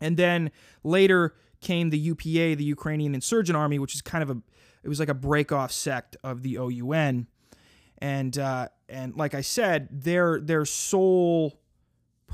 [0.00, 0.50] and then
[0.84, 4.42] later came the UPA, the Ukrainian Insurgent Army, which is kind of a
[4.82, 7.26] it was like a break off sect of the OUN,
[7.98, 11.58] and uh, and like I said, their their sole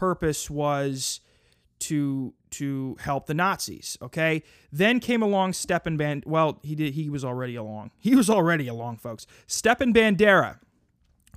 [0.03, 1.21] purpose was
[1.79, 3.97] to to help the Nazis.
[4.03, 4.43] Okay,
[4.73, 6.25] then came along Stepan Band.
[6.27, 6.95] Well, he did.
[6.95, 7.93] He was already along.
[8.01, 9.29] He was already along, folks.
[9.47, 10.59] Stepan Bandera,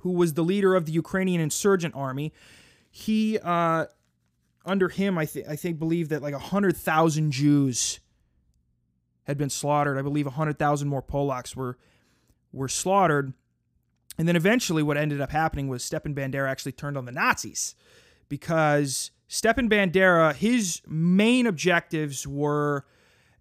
[0.00, 2.32] who was the leader of the Ukrainian Insurgent Army,
[2.90, 3.86] he uh,
[4.64, 8.00] under him, I think I think believe that like hundred thousand Jews
[9.28, 9.96] had been slaughtered.
[9.96, 11.78] I believe hundred thousand more Polacks were
[12.52, 13.32] were slaughtered.
[14.18, 17.76] And then eventually, what ended up happening was Stepan Bandera actually turned on the Nazis
[18.28, 22.84] because Stepan Bandera, his main objectives were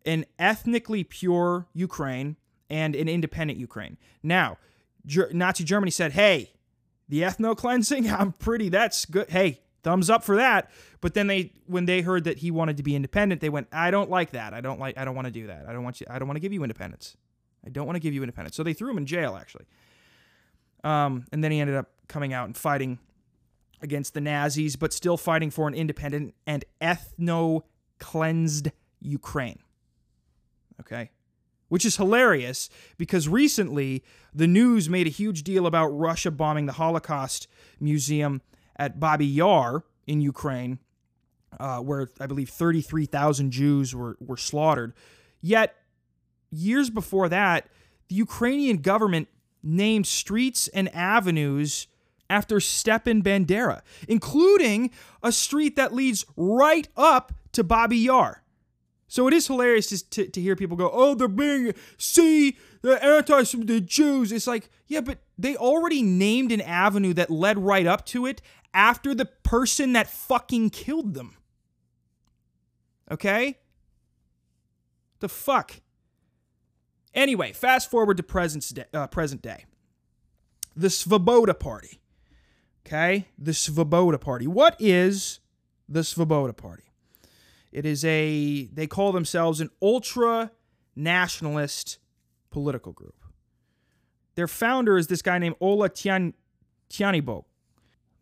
[0.06, 2.38] an ethnically pure Ukraine
[2.70, 3.98] and an independent Ukraine.
[4.24, 4.58] Now,
[5.06, 6.54] Ger- Nazi Germany said, hey,
[7.08, 9.30] the ethno cleansing, I'm pretty, that's good.
[9.30, 10.72] Hey, thumbs up for that.
[11.02, 13.92] But then they, when they heard that he wanted to be independent, they went, I
[13.92, 14.54] don't like that.
[14.54, 15.66] I don't like, I don't want to do that.
[15.68, 17.16] I don't want you, I don't want to give you independence.
[17.66, 18.56] I don't want to give you independence.
[18.56, 19.66] So they threw him in jail, actually.
[20.84, 23.00] Um, and then he ended up coming out and fighting
[23.82, 27.62] against the Nazis, but still fighting for an independent and ethno
[28.00, 29.60] cleansed Ukraine.
[30.80, 31.12] Okay.
[31.68, 34.04] Which is hilarious because recently
[34.34, 37.48] the news made a huge deal about Russia bombing the Holocaust
[37.80, 38.42] Museum
[38.76, 40.80] at Babi Yar in Ukraine,
[41.60, 44.94] uh, where I believe 33,000 Jews were, were slaughtered.
[45.42, 45.76] Yet,
[46.52, 47.68] years before that,
[48.10, 49.28] the Ukrainian government
[49.64, 51.88] named streets and avenues
[52.30, 58.44] after Stepan Bandera, including a street that leads right up to Babi Yar.
[59.08, 63.04] So it is hilarious to, to, to, hear people go, oh, they're being, see, the
[63.04, 64.32] anti the Jews.
[64.32, 68.42] It's like, yeah, but they already named an avenue that led right up to it
[68.74, 71.38] after the person that fucking killed them.
[73.10, 73.60] Okay?
[75.20, 75.82] The fuck?
[77.14, 79.66] Anyway, fast forward to present day, uh, present day.
[80.76, 82.02] The Svoboda Party.
[82.86, 83.28] Okay?
[83.38, 84.48] The Svoboda Party.
[84.48, 85.40] What is
[85.90, 86.84] the Svoboda Party?
[87.72, 90.52] It is a, they call themselves an ultra
[90.96, 91.98] nationalist
[92.52, 93.16] political group.
[94.36, 96.34] Their founder is this guy named Ola Tian,
[96.90, 97.46] Tyahnybok.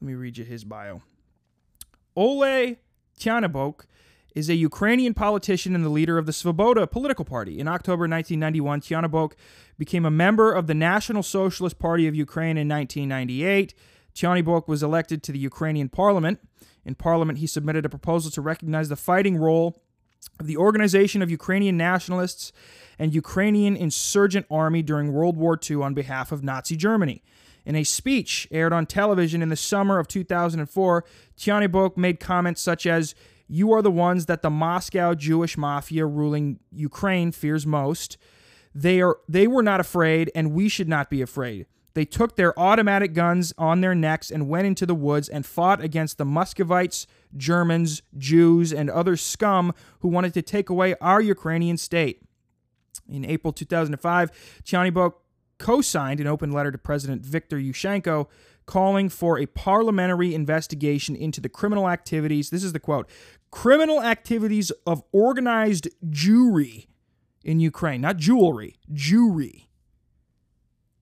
[0.02, 1.02] Let me read you his bio.
[2.16, 2.78] Ole
[3.20, 3.86] Tyahnybok
[4.36, 7.60] is a Ukrainian politician and the leader of the Svoboda political party.
[7.60, 9.34] In October 1991, Tyahnybok
[9.78, 13.74] became a member of the National Socialist Party of Ukraine in 1998.
[14.16, 16.40] Tyahnybok was elected to the Ukrainian parliament.
[16.86, 19.82] In Parliament, he submitted a proposal to recognize the fighting role
[20.40, 22.52] of the Organization of Ukrainian Nationalists
[23.00, 27.24] and Ukrainian Insurgent Army during World War II on behalf of Nazi Germany.
[27.66, 31.06] In a speech aired on television in the summer of 2004,
[31.38, 33.16] Tyahnybok made comments such as,
[33.48, 38.18] You are the ones that the Moscow Jewish mafia ruling Ukraine fears most.
[38.76, 41.68] They, are, they were not afraid, and we should not be afraid.
[41.94, 45.82] They took their automatic guns on their necks and went into the woods and fought
[45.82, 47.06] against the Muscovites,
[47.38, 52.22] Germans, Jews, and other scum who wanted to take away our Ukrainian state.
[53.08, 54.32] In April 2005,
[54.64, 55.14] Tyahnybok
[55.60, 58.28] co signed an open letter to President Viktor Yushchenko
[58.66, 62.50] calling for a parliamentary investigation into the criminal activities.
[62.50, 63.10] This is the quote
[63.52, 66.88] criminal activities of organized Jewry
[67.44, 69.68] in Ukraine, not jewelry, Jewry.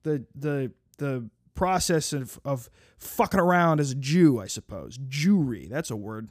[0.02, 4.98] The, the the process of, of fucking around as a Jew, I suppose.
[4.98, 6.28] Jewry, that's a word.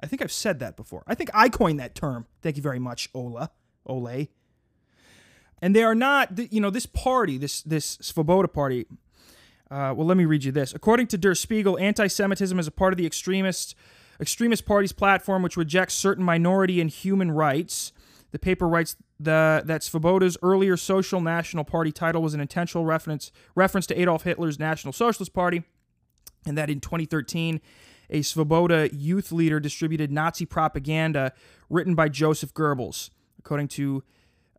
[0.00, 1.04] I think I've said that before.
[1.06, 2.26] I think I coined that term.
[2.42, 3.50] Thank you very much, Ola.
[3.86, 4.28] Ole.
[5.60, 8.86] And they are not, you know, this party, this this Svoboda party.
[9.70, 10.74] Uh, well, let me read you this.
[10.74, 13.74] According to Der Spiegel, anti-Semitism is a part of the extremist
[14.20, 17.92] extremist party's platform, which rejects certain minority and human rights.
[18.32, 23.32] The paper writes the, that Svoboda's earlier Social National Party title was an intentional reference,
[23.54, 25.62] reference to Adolf Hitler's National Socialist Party,
[26.46, 27.60] and that in 2013,
[28.10, 31.32] a Svoboda youth leader distributed Nazi propaganda
[31.70, 33.10] written by Joseph Goebbels.
[33.38, 34.02] According to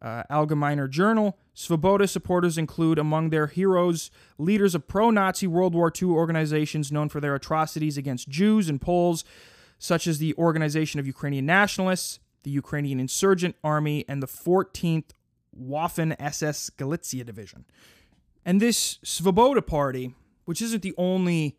[0.02, 5.92] uh, Allgemeiner Journal, Svoboda supporters include among their heroes leaders of pro Nazi World War
[6.02, 9.24] II organizations known for their atrocities against Jews and Poles,
[9.78, 15.12] such as the Organization of Ukrainian Nationalists, the Ukrainian Insurgent Army, and the 14th
[15.60, 17.66] Waffen SS Galicia Division.
[18.46, 20.14] And this Svoboda Party,
[20.46, 21.58] which isn't the only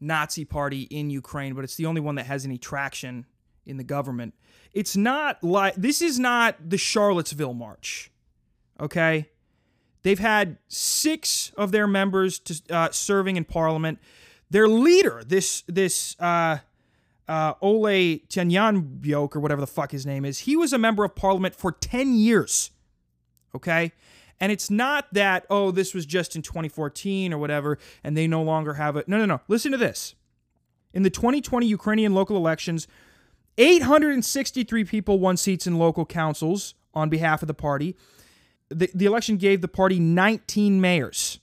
[0.00, 3.26] Nazi party in Ukraine, but it's the only one that has any traction
[3.64, 4.34] in the government.
[4.72, 8.10] It's not like this is not the Charlottesville March.
[8.80, 9.28] Okay?
[10.02, 14.00] They've had six of their members to, uh, serving in parliament.
[14.50, 16.58] Their leader, this this uh,
[17.28, 21.14] uh, Ole Tyahnybok, or whatever the fuck his name is, he was a member of
[21.14, 22.70] parliament for 10 years.
[23.54, 23.92] Okay?
[24.40, 28.42] And it's not that, oh, this was just in 2014 or whatever, and they no
[28.42, 29.08] longer have it.
[29.08, 29.40] No, no, no.
[29.46, 30.14] Listen to this.
[30.92, 32.88] In the 2020 Ukrainian local elections,
[33.56, 37.96] 863 people won seats in local councils on behalf of the party.
[38.68, 41.38] The, the election gave the party 19 mayors.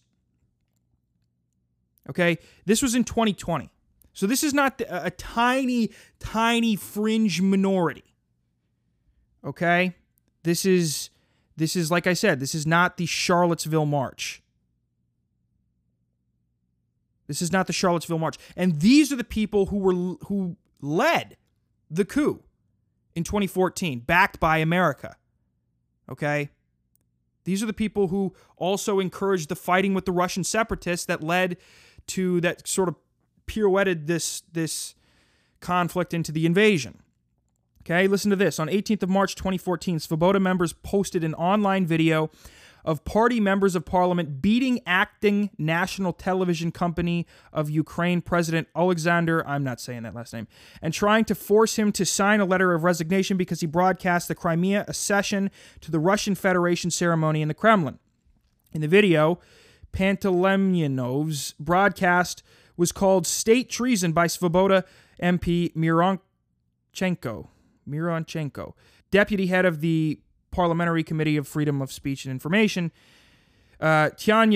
[2.10, 2.38] Okay?
[2.66, 3.72] This was in 2020.
[4.20, 8.04] So this is not a, a tiny, tiny fringe minority.
[9.46, 9.96] Okay?
[10.44, 11.10] This is
[11.56, 14.44] this is like I said, this is not the Charlottesville March.
[17.28, 18.36] This is not the Charlottesville March.
[18.58, 19.94] And these are the people who were
[20.26, 21.38] who led
[21.90, 22.44] the coup
[23.16, 25.16] in 2014, backed by America.
[26.12, 26.50] Okay?
[27.46, 31.56] These are the people who also encouraged the fighting with the Russian separatists that led
[32.08, 32.96] to that sort of
[33.50, 34.96] pirouetted this this
[35.60, 37.02] conflict into the invasion.
[37.82, 38.60] Okay, listen to this.
[38.60, 42.30] On 18th of March 2014, Svoboda members posted an online video
[42.86, 49.64] of party members of parliament beating acting national television company of Ukraine President Alexander, I'm
[49.64, 50.48] not saying that last name,
[50.82, 54.36] and trying to force him to sign a letter of resignation because he broadcast the
[54.36, 58.00] Crimea accession to the Russian Federation ceremony in the Kremlin.
[58.72, 59.40] In the video,
[59.92, 62.44] Panteleymonov's broadcast
[62.80, 64.86] was called State Treason by Svoboda
[65.22, 67.50] MP Mironchenko.
[67.88, 68.74] Mironchenko,
[69.12, 70.22] deputy head of the
[70.52, 72.92] Parliamentary Committee of Freedom of Speech and Information.
[73.82, 74.12] Uh,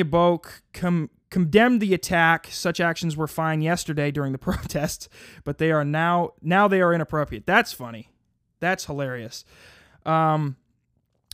[0.06, 2.48] Boke com- condemned the attack.
[2.50, 5.10] Such actions were fine yesterday during the protests,
[5.44, 7.46] but they are now now they are inappropriate.
[7.46, 8.10] That's funny.
[8.62, 9.44] That's hilarious.
[10.06, 10.56] Um,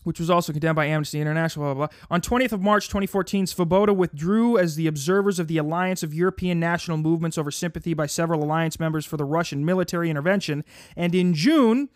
[0.10, 1.66] which was also condemned by Amnesty International.
[1.66, 1.98] Blah, blah, blah.
[2.10, 6.60] On 20th of March 2014, Svoboda withdrew as the observers of the Alliance of European
[6.60, 10.66] National Movements over sympathy by several alliance members for the Russian military intervention.
[10.96, 11.90] And in June,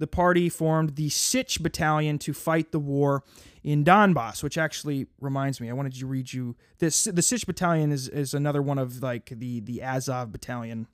[0.00, 3.22] the party formed the Sich Battalion to fight the war
[3.62, 7.04] in Donbass, which actually reminds me, I wanted to read you this.
[7.04, 10.88] The Sich Battalion is, is another one of like the the Azov Battalion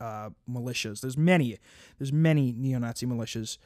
[0.00, 1.00] uh, militias.
[1.00, 1.58] There's many,
[1.98, 3.58] there's many neo-Nazi militias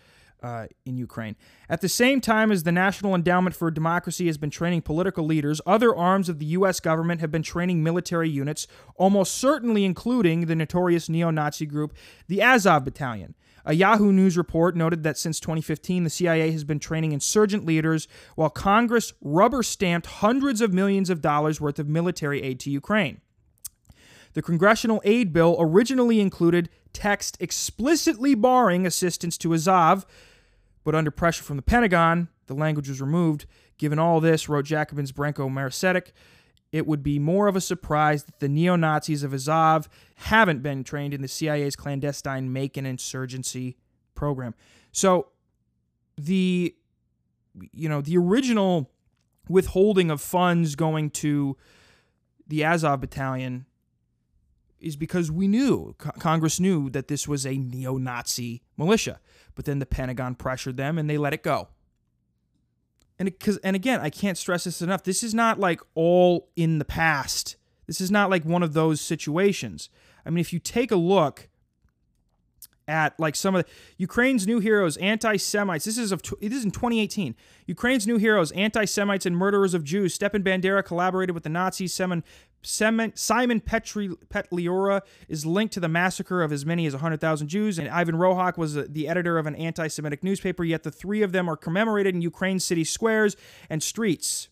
[0.42, 1.36] uh, in Ukraine.
[1.68, 5.60] At the same time as the National Endowment for Democracy has been training political leaders,
[5.66, 6.80] other arms of the U.S.
[6.80, 8.66] government have been training military units,
[8.96, 11.94] almost certainly including the notorious neo Nazi group,
[12.28, 13.34] the Azov Battalion.
[13.68, 18.06] A Yahoo News report noted that since 2015, the CIA has been training insurgent leaders
[18.36, 23.20] while Congress rubber stamped hundreds of millions of dollars worth of military aid to Ukraine.
[24.34, 30.06] The congressional aid bill originally included text explicitly barring assistance to Azov,
[30.82, 33.44] but under pressure from the Pentagon, the language was removed.
[33.76, 36.12] Given all this, wrote Jacobin's Branko Marcetic,
[36.72, 40.82] it would be more of a surprise that the neo Nazis of Azov haven't been
[40.84, 43.76] trained in the CIA's clandestine Macon insurgency
[44.14, 44.54] program.
[44.90, 45.28] So
[46.16, 46.74] the
[47.72, 48.90] you know, the original
[49.48, 51.56] withholding of funds going to
[52.46, 53.66] the Azov battalion
[54.80, 59.20] is because we knew Congress knew that this was a neo-Nazi militia,
[59.54, 61.68] but then the Pentagon pressured them and they let it go
[63.18, 66.78] and because and again i can't stress this enough this is not like all in
[66.78, 67.56] the past
[67.86, 69.88] this is not like one of those situations
[70.24, 71.48] i mean if you take a look
[72.88, 75.84] at like some of the, Ukraine's new heroes, anti-Semites.
[75.84, 77.34] This is of this is in 2018.
[77.66, 80.14] Ukraine's new heroes, anti-Semites and murderers of Jews.
[80.14, 81.92] Stepan Bandera collaborated with the Nazis.
[81.92, 82.22] Simon
[82.66, 87.88] Simon, Petri, Petliura is linked to the massacre of as many as 100,000 Jews, and
[87.88, 90.64] Ivan Rohach was uh, the editor of an anti-Semitic newspaper.
[90.64, 93.36] Yet the three of them are commemorated in Ukraine's city squares
[93.70, 94.48] and streets.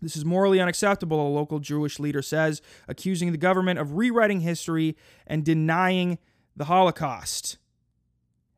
[0.00, 4.96] This is morally unacceptable, a local Jewish leader says, accusing the government of rewriting history
[5.26, 6.18] and denying
[6.56, 7.58] the Holocaust.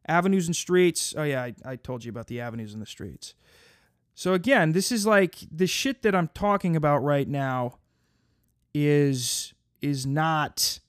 [0.06, 1.14] Avenues and streets.
[1.16, 3.34] Oh, yeah, I, I told you about the avenues and the streets.
[4.14, 7.78] So, again, this is like the shit that I'm talking about right now
[8.74, 10.80] is is not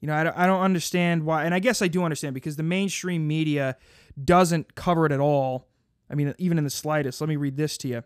[0.00, 2.56] you know I don't, I don't understand why and i guess i do understand because
[2.56, 3.76] the mainstream media
[4.22, 5.66] doesn't cover it at all
[6.10, 8.02] i mean even in the slightest let me read this to you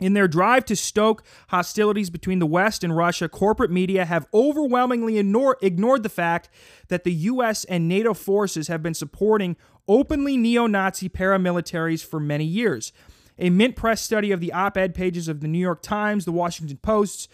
[0.00, 5.18] in their drive to stoke hostilities between the West and Russia, corporate media have overwhelmingly
[5.18, 6.48] ignore, ignored the fact
[6.88, 7.64] that the U.S.
[7.64, 9.56] and NATO forces have been supporting
[9.86, 12.92] openly neo Nazi paramilitaries for many years.
[13.38, 16.32] A Mint Press study of the op ed pages of the New York Times, the
[16.32, 17.28] Washington Post,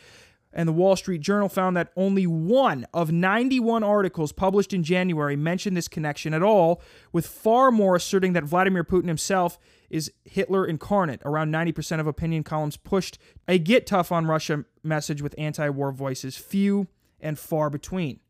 [0.57, 5.37] and the Wall Street Journal found that only one of 91 articles published in January
[5.37, 6.81] mentioned this connection at all,
[7.13, 9.59] with far more asserting that Vladimir Putin himself
[9.91, 11.21] is Hitler incarnate.
[11.27, 15.93] Around 90% of opinion columns pushed a get tough on Russia message with anti war
[15.93, 16.89] voices, few
[17.21, 18.21] and far between.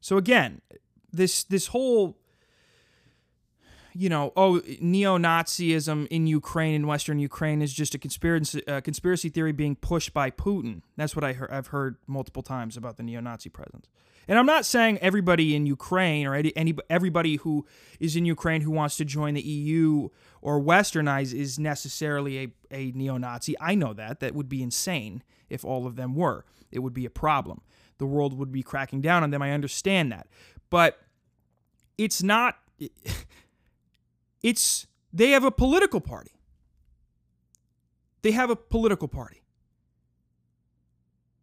[0.00, 0.60] So again,
[1.12, 2.16] this this whole
[3.98, 9.28] you know, oh, neo-Nazism in Ukraine in Western Ukraine is just a conspiracy uh, conspiracy
[9.28, 10.82] theory being pushed by Putin.
[10.96, 13.86] That's what I he- I've heard multiple times about the neo-Nazi presence.
[14.28, 17.64] And I'm not saying everybody in Ukraine or any, everybody who
[18.00, 20.08] is in Ukraine who wants to join the EU
[20.42, 23.54] or westernize is necessarily a, a neo-Nazi.
[23.60, 26.44] I know that that would be insane if all of them were.
[26.72, 27.60] It would be a problem.
[27.98, 29.42] the world would be cracking down on them.
[29.42, 30.26] I understand that.
[30.70, 30.98] But
[31.96, 32.58] it's not
[34.46, 36.30] it's they have a political party.
[38.22, 39.42] They have a political party.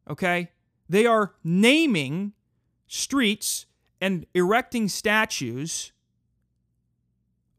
[0.09, 0.51] Okay?
[0.87, 2.31] They are naming
[2.87, 3.65] streets
[3.99, 5.91] and erecting statues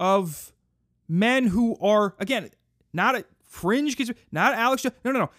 [0.01, 0.55] of
[1.09, 2.51] men who are again
[2.95, 3.97] not a fringe
[4.33, 5.31] not Alex no no no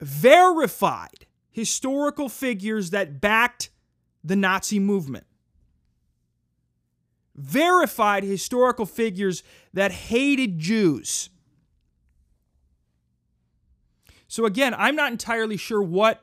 [0.00, 3.70] verified historical figures that backed
[4.22, 5.26] the Nazi movement
[7.36, 11.30] verified historical figures that hated Jews
[14.26, 16.22] so again I'm not entirely sure what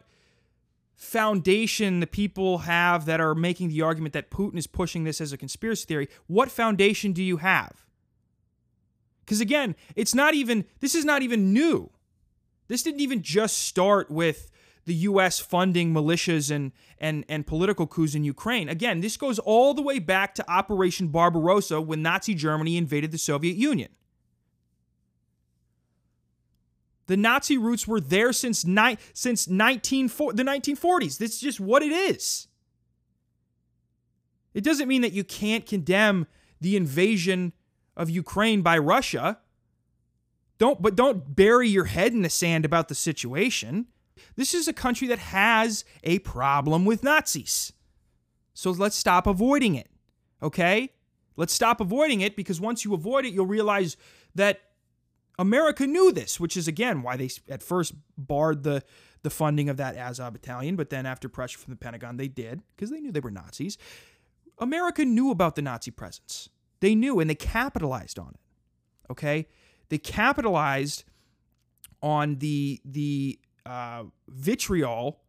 [1.03, 5.33] foundation the people have that are making the argument that Putin is pushing this as
[5.33, 7.85] a conspiracy theory, what foundation do you have?
[9.25, 11.91] Because again, it's not even, this is not even new.
[12.67, 14.49] This didn't even just start with
[14.85, 18.69] the US funding militias and, and, and political coups in Ukraine.
[18.69, 23.17] Again, this goes all the way back to Operation Barbarossa when Nazi Germany invaded the
[23.17, 23.89] Soviet Union.
[27.07, 31.17] The Nazi roots were there since ni- since 19 the 1940s.
[31.17, 32.47] This is just what it is.
[34.53, 36.27] It doesn't mean that you can't condemn
[36.61, 37.53] the invasion
[37.97, 39.39] of Ukraine by Russia.
[40.59, 43.87] Don't but don't bury your head in the sand about the situation.
[44.35, 47.73] This is a country that has a problem with Nazis.
[48.53, 49.89] So let's stop avoiding it.
[50.41, 50.89] Okay?
[51.35, 53.97] Let's stop avoiding it because once you avoid it, you'll realize
[54.35, 54.61] that
[55.39, 58.83] America knew this, which is again why they at first barred the
[59.23, 62.61] the funding of that Azov battalion, but then after pressure from the Pentagon, they did
[62.75, 63.77] because they knew they were Nazis.
[64.59, 66.49] America knew about the Nazi presence.
[66.81, 69.11] They knew and they capitalized on it.
[69.11, 69.47] Okay,
[69.89, 71.05] they capitalized
[72.01, 75.19] on the the uh, vitriol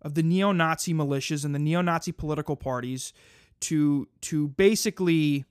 [0.00, 3.12] of the neo-Nazi militias and the neo-Nazi political parties
[3.60, 5.44] to to basically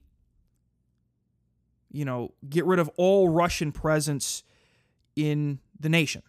[1.91, 4.43] you know, get rid of all Russian presence
[5.15, 6.23] in the nation.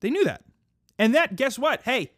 [0.00, 0.44] They knew that.
[0.98, 1.82] And that, guess what?
[1.82, 2.12] Hey,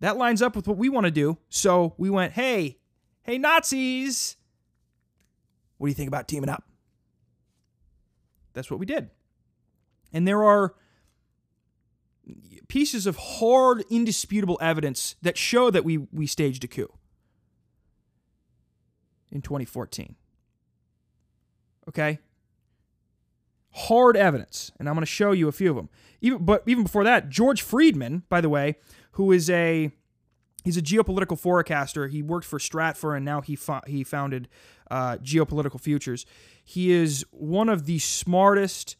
[0.00, 1.38] that lines up with what we want to do.
[1.48, 2.78] So we went, hey,
[3.22, 4.36] hey, Nazis,
[5.78, 6.64] what do you think about teaming up?
[8.52, 9.10] That's what we did.
[10.12, 10.74] And there are
[12.70, 16.88] pieces of hard, indisputable evidence that show that we, we staged a coup
[19.32, 20.14] in 2014.
[21.88, 22.20] Okay?
[23.72, 25.88] Hard evidence, and I'm going to show you a few of them.
[26.20, 28.76] Even but even before that, George Friedman, by the way,
[29.12, 29.90] who is a
[30.64, 32.08] he's a geopolitical forecaster.
[32.08, 33.56] He worked for Stratfor, and now he
[33.86, 34.48] he founded
[34.90, 36.26] uh, Geopolitical Futures.
[36.64, 38.96] He is one of the smartest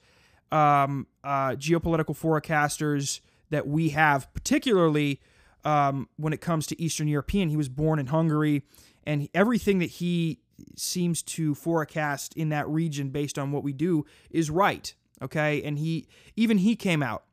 [0.53, 3.21] um, uh, geopolitical forecasters
[3.51, 5.21] that we have, particularly
[5.65, 7.49] um, when it comes to Eastern European.
[7.49, 8.63] He was born in Hungary,
[9.05, 10.41] and everything that he
[10.77, 14.95] seems to forecast in that region based on what we do is right.
[15.23, 15.63] Okay.
[15.63, 17.25] And he, even he came out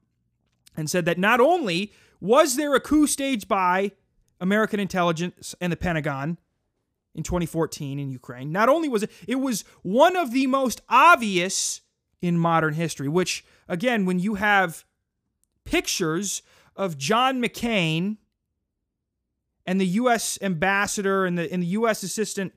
[0.76, 3.92] and said that not only was there a coup staged by
[4.40, 6.38] American intelligence and the Pentagon
[7.16, 11.82] in 2014 in Ukraine, not only was it, it was one of the most obvious
[12.22, 14.86] in modern history, which, again, when you have
[15.68, 16.42] pictures
[16.76, 18.18] of John McCain
[19.66, 20.40] and the U.S.
[20.42, 22.02] ambassador and the, and the U.S.
[22.04, 22.54] assistant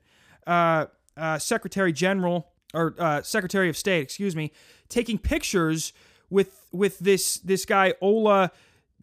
[0.47, 0.85] uh,
[1.17, 4.51] uh, Secretary General or uh, Secretary of State, excuse me,
[4.87, 5.91] taking pictures
[6.29, 8.51] with with this this guy Ola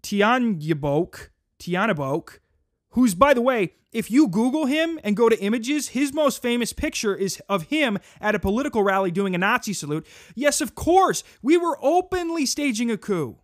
[0.03, 1.29] Tianjabok,
[1.61, 2.39] Tianabok,
[2.91, 6.73] who's by the way, if you Google him and go to images, his most famous
[6.73, 10.07] picture is of him at a political rally doing a Nazi salute.
[10.35, 13.39] Yes, of course, we were openly staging a coup.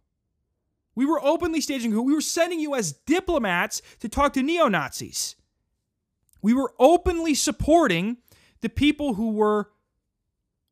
[0.94, 2.02] We were openly staging coup.
[2.02, 5.36] We were sending you as diplomats to talk to neo Nazis.
[6.42, 8.18] We were openly supporting
[8.60, 9.70] the people who were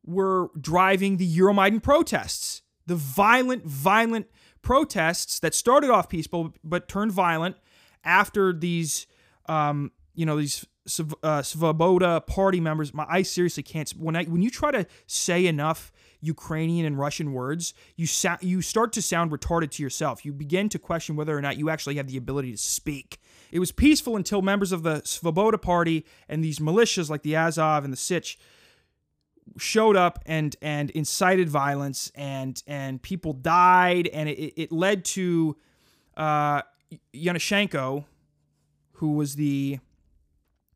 [0.04, 4.26] were driving the Euromaidan protests, the violent, violent
[4.60, 7.56] protests that started off peaceful but turned violent
[8.04, 9.06] after these,
[9.46, 12.93] um, you know, these uh, Svoboda party members.
[12.93, 13.89] My, I seriously can't.
[13.91, 18.62] When I when you try to say enough Ukrainian and Russian words, you sa- you
[18.62, 20.24] start to sound retarded to yourself.
[20.24, 23.20] You begin to question whether or not you actually have the ability to speak.
[23.51, 27.85] It was peaceful until members of the Svoboda party and these militias like the Azov
[27.85, 28.39] and the Sich
[29.59, 35.57] showed up and and incited violence and and people died and it, it led to
[36.16, 36.62] uh,
[37.14, 38.05] Yanushchenko,
[38.95, 39.78] who was the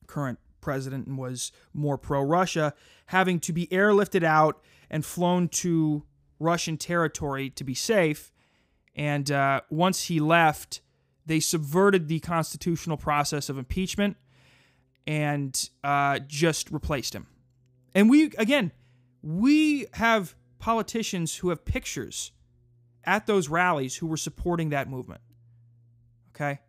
[0.07, 2.75] current president was more pro-Russia,
[3.07, 6.05] having to be airlifted out and flown to
[6.39, 8.33] Russian territory to be safe.
[8.95, 10.81] And uh, once he left,
[11.25, 14.17] they subverted the constitutional process of impeachment
[15.07, 17.27] and uh, just replaced him.
[17.95, 18.73] And we, again,
[19.23, 22.33] we have politicians who have pictures
[23.05, 25.21] at those rallies who were supporting that movement.
[26.35, 26.61] Okay?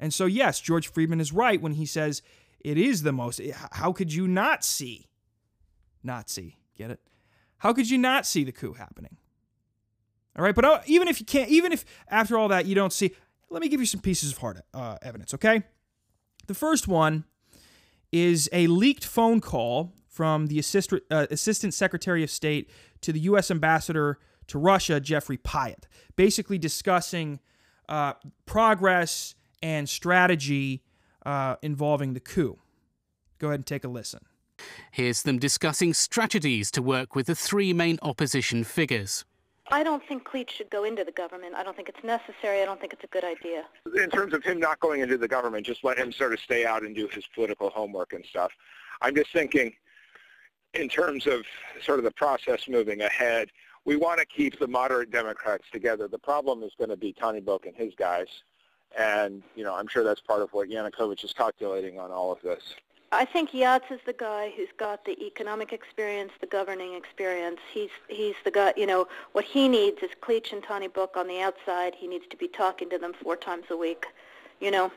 [0.00, 2.22] And so, yes, George Friedman is right when he says
[2.58, 3.40] it is the most.
[3.72, 5.08] How could you not see?
[6.02, 6.56] Not see.
[6.76, 7.00] Get it?
[7.58, 9.18] How could you not see the coup happening?
[10.36, 12.92] All right, but uh, even if you can't, even if after all that you don't
[12.92, 13.14] see,
[13.50, 15.64] let me give you some pieces of hard uh, evidence, okay?
[16.46, 17.24] The first one
[18.10, 22.70] is a leaked phone call from the assist, uh, Assistant Secretary of State
[23.02, 23.50] to the U.S.
[23.50, 25.84] Ambassador to Russia, Jeffrey Pyatt,
[26.16, 27.40] basically discussing
[27.88, 28.14] uh,
[28.46, 30.82] progress and strategy
[31.24, 32.58] uh, involving the coup.
[33.38, 34.20] Go ahead and take a listen.
[34.90, 39.24] Here's them discussing strategies to work with the three main opposition figures.
[39.72, 41.54] I don't think Klitsch should go into the government.
[41.54, 42.60] I don't think it's necessary.
[42.60, 43.64] I don't think it's a good idea.
[44.02, 46.66] In terms of him not going into the government, just let him sort of stay
[46.66, 48.50] out and do his political homework and stuff.
[49.00, 49.72] I'm just thinking
[50.74, 51.42] in terms of
[51.82, 53.48] sort of the process moving ahead,
[53.84, 56.08] we want to keep the moderate Democrats together.
[56.08, 58.26] The problem is going to be Tony Tyahnybok and his guys.
[58.98, 62.40] And, you know, I'm sure that's part of what Yanukovych is calculating on all of
[62.42, 62.74] this.
[63.12, 67.58] I think Yats is the guy who's got the economic experience, the governing experience.
[67.72, 68.72] He's he's the guy.
[68.76, 71.96] You know what he needs is Klitsch and Tyahnybok on the outside.
[71.96, 74.06] He needs to be talking to them four times a week.
[74.60, 74.92] You know,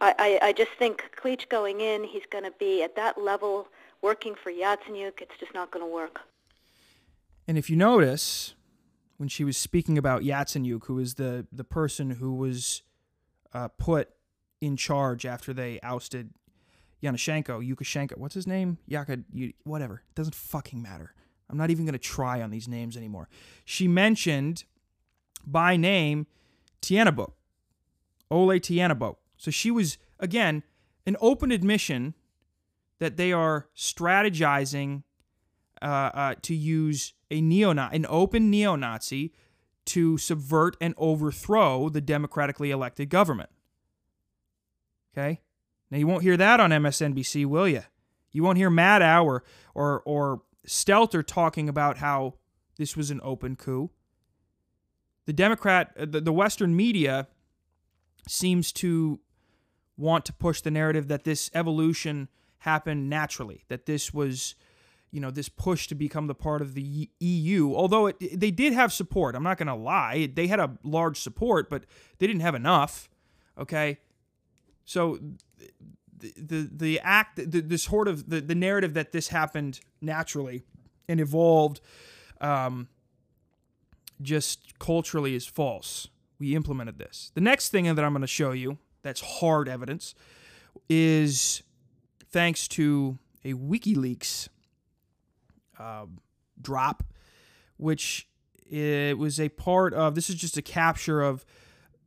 [0.00, 3.68] I I, I just think Klitsch going in, he's going to be at that level
[4.00, 5.20] working for Yatsenyuk.
[5.20, 6.20] It's just not going to work.
[7.46, 8.54] And if you notice,
[9.22, 12.82] when she was speaking about Yatsenyuk, who is the the person who was
[13.52, 14.08] uh, put
[14.60, 16.30] in charge after they ousted
[17.00, 18.78] Yanushenko, Yukashenko, what's his name?
[18.88, 19.20] Yaka,
[19.62, 20.02] whatever.
[20.10, 21.14] It doesn't fucking matter.
[21.48, 23.28] I'm not even going to try on these names anymore.
[23.64, 24.64] She mentioned
[25.46, 26.26] by name
[26.80, 27.30] Tyahnybok,
[28.28, 29.18] Ole Tyahnybok.
[29.36, 30.64] So she was, again,
[31.06, 32.14] an open admission
[32.98, 35.04] that they are strategizing
[35.82, 39.32] uh, uh, to use a neo an open neo-Nazi
[39.84, 43.50] to subvert and overthrow the democratically elected government.
[45.12, 45.40] Okay?
[45.90, 47.82] Now you won't hear that on MSNBC, will you?
[48.30, 52.34] You won't hear Maddow or or or Stelter talking about how
[52.76, 53.90] this was an open coup.
[55.26, 57.28] The Democrat, uh, the, the Western media
[58.28, 59.20] seems to
[59.96, 62.28] want to push the narrative that this evolution
[62.58, 64.54] happened naturally, that this was,
[65.12, 67.74] you know, this push to become the part of the EU.
[67.74, 71.20] Although it, they did have support, I'm not going to lie, they had a large
[71.20, 71.84] support, but
[72.18, 73.10] they didn't have enough.
[73.58, 73.98] Okay,
[74.86, 75.18] so
[76.18, 80.62] the the, the act, the, the sort of the, the narrative that this happened naturally
[81.08, 81.80] and evolved,
[82.40, 82.88] um,
[84.22, 86.08] just culturally is false.
[86.38, 87.30] We implemented this.
[87.34, 90.14] The next thing that I'm going to show you that's hard evidence
[90.88, 91.62] is
[92.30, 94.48] thanks to a WikiLeaks
[95.82, 96.06] uh,
[96.60, 97.02] drop,
[97.76, 98.28] which
[98.70, 100.14] it was a part of.
[100.14, 101.44] This is just a capture of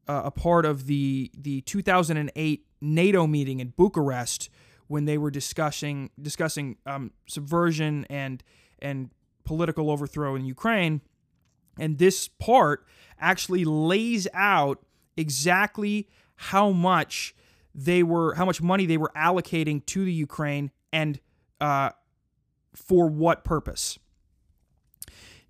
[0.07, 4.49] uh, a part of the the 2008 NATO meeting in Bucharest
[4.87, 8.43] when they were discussing discussing um, subversion and
[8.79, 9.09] and
[9.43, 11.01] political overthrow in Ukraine.
[11.77, 12.85] And this part
[13.19, 14.85] actually lays out
[15.17, 17.35] exactly how much
[17.73, 21.19] they were, how much money they were allocating to the Ukraine, and
[21.59, 21.89] uh,
[22.75, 23.97] for what purpose.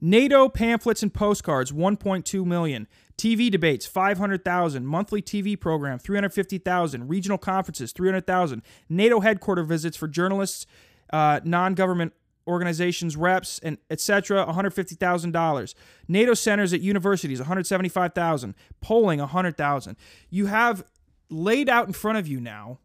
[0.01, 2.87] NATO pamphlets and postcards, 1.2 million.
[3.17, 4.85] TV debates, 500,000.
[4.85, 7.07] Monthly TV program, 350,000.
[7.07, 8.61] Regional conferences, 300,000.
[8.89, 10.65] NATO headquarter visits for journalists,
[11.13, 12.13] uh, non-government
[12.47, 14.45] organizations, reps, and etc.
[14.45, 15.73] $150,000.
[16.07, 18.53] NATO centers at universities, 175,000.
[18.81, 19.95] Polling, 100,000.
[20.29, 20.83] You have
[21.29, 22.79] laid out in front of you now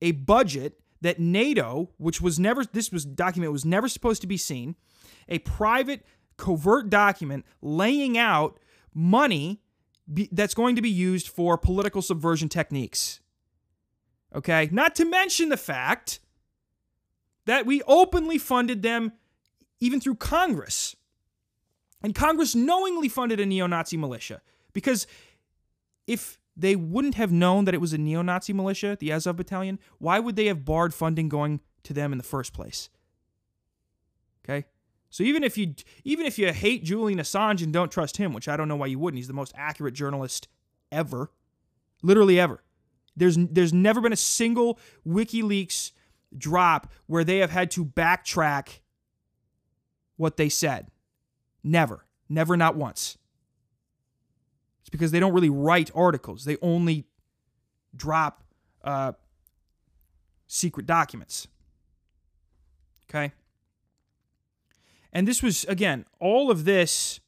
[0.00, 4.36] a budget that NATO, which was never this was document was never supposed to be
[4.36, 4.76] seen,
[5.28, 8.58] a private covert document laying out
[8.94, 9.60] money
[10.12, 13.20] be, that's going to be used for political subversion techniques.
[14.34, 14.68] Okay?
[14.72, 16.20] Not to mention the fact
[17.46, 19.12] that we openly funded them
[19.80, 20.96] even through Congress.
[22.02, 24.40] And Congress knowingly funded a neo Nazi militia.
[24.72, 25.06] Because
[26.06, 29.78] if they wouldn't have known that it was a neo Nazi militia, the Azov Battalion,
[29.98, 32.90] why would they have barred funding going to them in the first place?
[34.44, 34.66] Okay?
[35.10, 35.74] So even if you
[36.04, 38.86] even if you hate Julian Assange and don't trust him, which I don't know why
[38.86, 40.48] you wouldn't, he's the most accurate journalist
[40.90, 41.30] ever,
[42.02, 42.62] literally ever.
[43.14, 45.92] There's there's never been a single WikiLeaks
[46.36, 48.80] drop where they have had to backtrack
[50.16, 50.88] what they said.
[51.62, 53.18] Never, never, not once.
[54.92, 56.44] Because they don't really write articles.
[56.44, 57.06] They only
[57.96, 58.44] drop
[58.84, 59.12] uh,
[60.46, 61.48] secret documents.
[63.10, 63.32] Okay.
[65.12, 67.20] And this was, again, all of this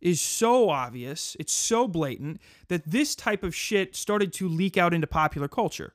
[0.00, 4.94] is so obvious, it's so blatant that this type of shit started to leak out
[4.94, 5.94] into popular culture.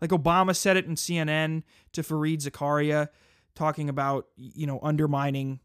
[0.00, 1.62] Like Obama said it in CNN
[1.92, 3.08] to Fareed Zakaria,
[3.54, 5.60] talking about, you know, undermining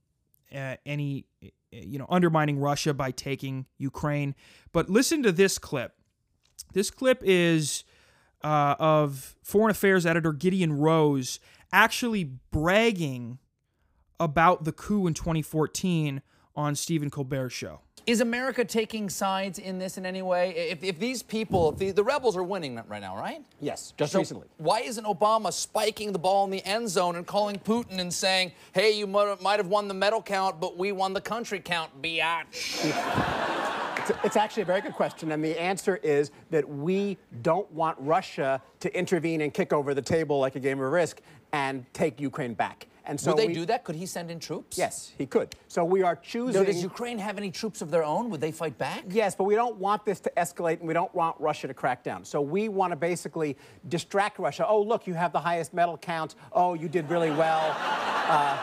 [0.54, 1.26] uh, any,
[1.74, 4.36] you know, undermining Russia by taking Ukraine.
[4.72, 5.94] But listen to this clip.
[6.74, 7.84] This clip is
[8.44, 11.40] uh, of Foreign Affairs editor Gideon Rose
[11.72, 13.40] actually bragging
[14.20, 16.22] about the coup in 2014
[16.56, 17.82] on Stephen Colbert's show.
[18.06, 20.52] Is America taking sides in this in any way?
[20.72, 23.42] If, if these people, if the, the rebels are winning right now, right?
[23.62, 24.48] Yes, just So recently.
[24.58, 28.52] Why isn't Obama spiking the ball in the end zone and calling Putin and saying,
[28.74, 32.02] hey, you might might have won the medal count, but we won the country count,
[32.02, 32.92] biatch?
[33.98, 37.98] It's, it's actually a very good question, and the answer is that we don't want
[38.02, 41.22] Russia to intervene and kick over the table like a game of risk
[41.54, 42.88] and take Ukraine back.
[43.06, 43.84] And so Would they we- do that?
[43.84, 44.78] Could he send in troops?
[44.78, 45.56] Yes, he could.
[45.68, 46.54] So we are choosing.
[46.54, 48.30] So does Ukraine have any troops of their own?
[48.30, 49.04] Would they fight back?
[49.10, 52.02] Yes, but we don't want this to escalate and we don't want Russia to crack
[52.04, 52.24] down.
[52.24, 53.58] So we want to basically
[53.90, 54.66] distract Russia.
[54.68, 56.36] Oh, look, you have the highest medal count.
[56.54, 57.76] Oh, you did really well.
[58.24, 58.58] Uh,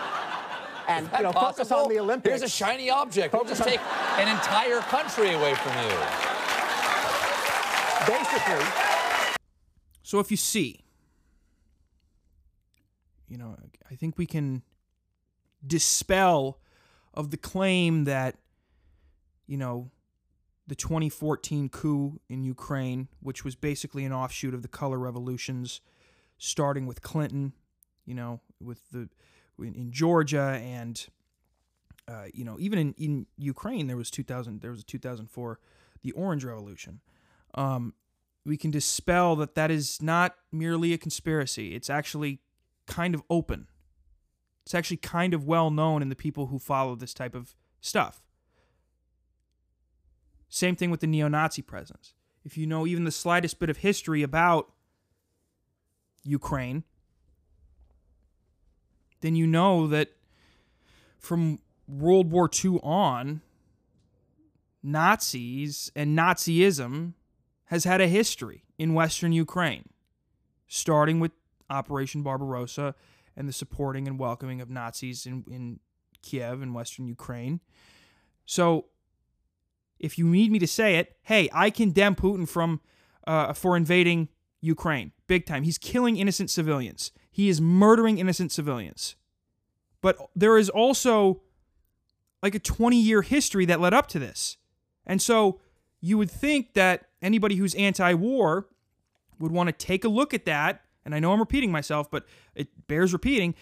[0.88, 2.30] and you know, focus on the Olympics.
[2.30, 3.34] Here's a shiny object.
[3.34, 3.80] We'll Focus just on- take
[4.18, 5.96] an entire country away from you.
[8.06, 8.64] Basically,
[10.02, 10.80] So if you see,
[13.30, 13.56] you know,
[13.90, 14.62] I think we can
[15.64, 16.58] dispel
[17.14, 18.36] of the claim that,
[19.46, 19.90] you know,
[20.66, 25.80] the 2014 coup in Ukraine, which was basically an offshoot of the color revolutions,
[26.38, 27.52] starting with Clinton,
[28.04, 29.08] you know, with the
[29.58, 31.06] in, Georgia and
[32.08, 35.58] uh, you know even in, in Ukraine there was 2000 there was a 2004
[36.02, 37.00] the Orange Revolution.
[37.54, 37.94] Um,
[38.46, 41.74] we can dispel that that is not merely a conspiracy.
[41.74, 42.40] It's actually
[42.90, 43.68] kind of open.
[44.64, 48.22] It's actually kind of well known in the people who follow this type of stuff.
[50.48, 52.12] Same thing with the neo Nazi presence.
[52.44, 54.72] If you know even the slightest bit of history about
[56.24, 56.84] Ukraine,
[59.20, 60.08] then you know that
[61.18, 63.42] from World War II on,
[64.82, 67.12] Nazis and Nazism
[67.66, 69.90] has had a history in Western Ukraine,
[70.66, 71.32] starting with
[71.70, 72.94] Operation Barbarossa
[73.36, 75.80] and the supporting and welcoming of Nazis in, in
[76.22, 77.60] Kiev and Western Ukraine.
[78.44, 78.86] So,
[79.98, 82.80] if you need me to say it, hey, I condemn Putin from
[83.26, 84.28] uh, for invading
[84.60, 85.62] Ukraine, big time.
[85.62, 87.12] He's killing innocent civilians.
[87.30, 89.16] He is murdering innocent civilians.
[90.00, 91.42] But there is also
[92.42, 94.56] like a 20 year history that led up to this.
[95.06, 95.60] And so
[96.00, 98.68] you would think that anybody who's anti war
[99.38, 100.82] would want to take a look at that.
[101.04, 103.54] And I know I'm repeating myself, but it bears repeating.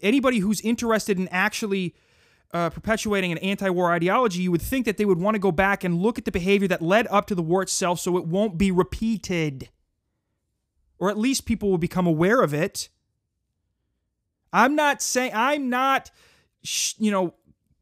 [0.00, 1.94] Anybody who's interested in actually
[2.52, 5.52] uh, perpetuating an anti war ideology, you would think that they would want to go
[5.52, 8.26] back and look at the behavior that led up to the war itself so it
[8.26, 9.68] won't be repeated.
[10.98, 12.88] Or at least people will become aware of it.
[14.52, 16.10] I'm not saying, I'm not,
[16.96, 17.34] you know,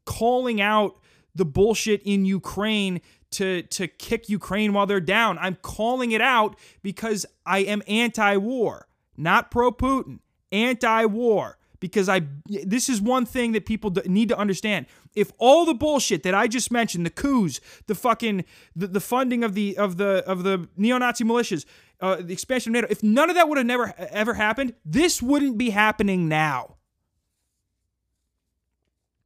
[0.05, 0.99] calling out
[1.33, 5.37] the bullshit in Ukraine to to kick Ukraine while they're down.
[5.39, 8.86] I'm calling it out because I am anti-war,
[9.17, 10.19] not pro-Putin,
[10.51, 14.87] anti-war because I this is one thing that people need to understand.
[15.15, 18.45] If all the bullshit that I just mentioned, the coups, the fucking
[18.75, 21.65] the, the funding of the of the of the neo-Nazi militias,
[21.99, 25.21] uh, the expansion of NATO, if none of that would have never ever happened, this
[25.21, 26.75] wouldn't be happening now.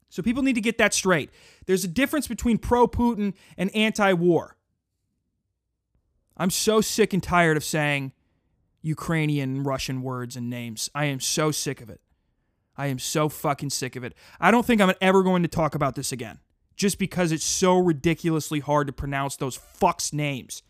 [0.10, 1.30] So people need to get that straight.
[1.68, 4.58] There's a difference between pro Putin and anti war.
[6.36, 8.14] I'm so sick and tired of saying
[8.82, 10.90] Ukrainian Russian words and names.
[10.94, 12.02] I am so sick of it.
[12.78, 14.14] I am so fucking sick of it.
[14.40, 16.40] I don't think I'm ever going to talk about this again
[16.76, 20.64] just because it's so ridiculously hard to pronounce those fucks' names.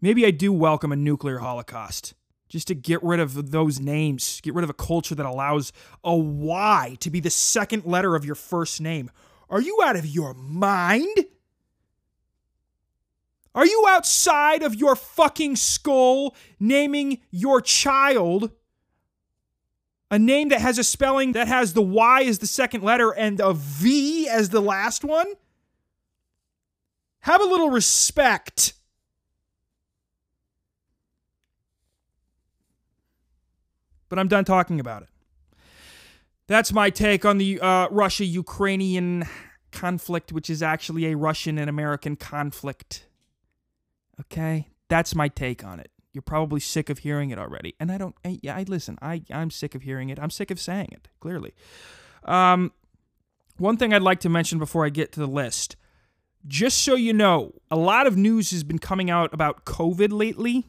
[0.00, 2.14] Maybe I do welcome a nuclear holocaust
[2.48, 5.72] just to get rid of those names, get rid of a culture that allows
[6.04, 9.10] a Y to be the second letter of your first name.
[9.50, 11.26] Are you out of your mind?
[13.54, 18.50] Are you outside of your fucking skull naming your child
[20.10, 23.40] a name that has a spelling that has the Y as the second letter and
[23.40, 25.26] a V as the last one?
[27.20, 28.74] Have a little respect.
[34.14, 35.08] but I'm done talking about it.
[36.46, 39.26] That's my take on the uh, Russia Ukrainian
[39.72, 43.08] conflict, which is actually a Russian and American conflict.
[44.20, 44.68] Okay?
[44.88, 45.90] That's my take on it.
[46.12, 47.74] You're probably sick of hearing it already.
[47.80, 50.18] And I don't, I, yeah, I listen, I, I'm sick of hearing it.
[50.20, 51.54] I'm sick of saying it, clearly.
[52.24, 52.72] Um,
[53.56, 55.76] one thing I'd like to mention before I get to the list
[56.46, 60.64] just so you know, a lot of news has been coming out about COVID lately,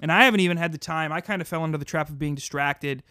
[0.00, 1.12] and I haven't even had the time.
[1.12, 3.02] I kind of fell into the trap of being distracted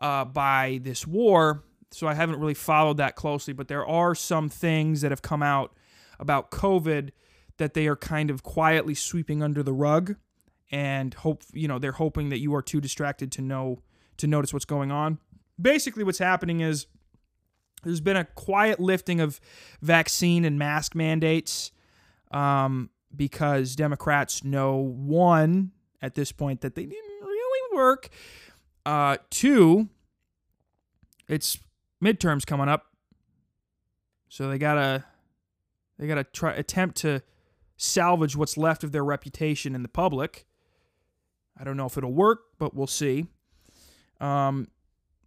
[0.00, 3.54] uh, by this war, so I haven't really followed that closely.
[3.54, 5.74] But there are some things that have come out
[6.20, 7.10] about COVID
[7.58, 10.16] that they are kind of quietly sweeping under the rug,
[10.70, 13.82] and hope you know they're hoping that you are too distracted to know
[14.16, 15.18] to notice what's going on.
[15.60, 16.86] Basically, what's happening is
[17.82, 19.40] there's been a quiet lifting of
[19.82, 21.70] vaccine and mask mandates
[22.30, 28.08] um, because Democrats know one at this point that they didn't really work.
[28.84, 29.88] Uh, two,
[31.28, 31.58] it's
[32.02, 32.86] midterms coming up,
[34.28, 35.04] so they gotta
[35.98, 37.22] they gotta try attempt to
[37.78, 40.46] salvage what's left of their reputation in the public.
[41.58, 43.26] I don't know if it'll work, but we'll see.
[44.20, 44.68] Um,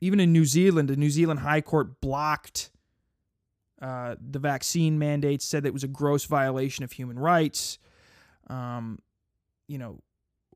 [0.01, 2.69] even in New Zealand, the New Zealand High Court blocked
[3.81, 7.79] uh, the vaccine mandates, said that it was a gross violation of human rights.
[8.47, 8.99] Um,
[9.67, 10.01] you know,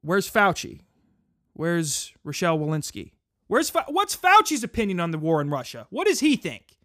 [0.02, 0.82] where's Fauci?
[1.54, 3.12] Where's Rochelle Walensky?
[3.48, 5.88] Where's Fa- what's Fauci's opinion on the war in Russia?
[5.90, 6.78] What does he think?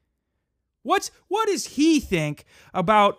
[0.82, 3.18] What's what does he think about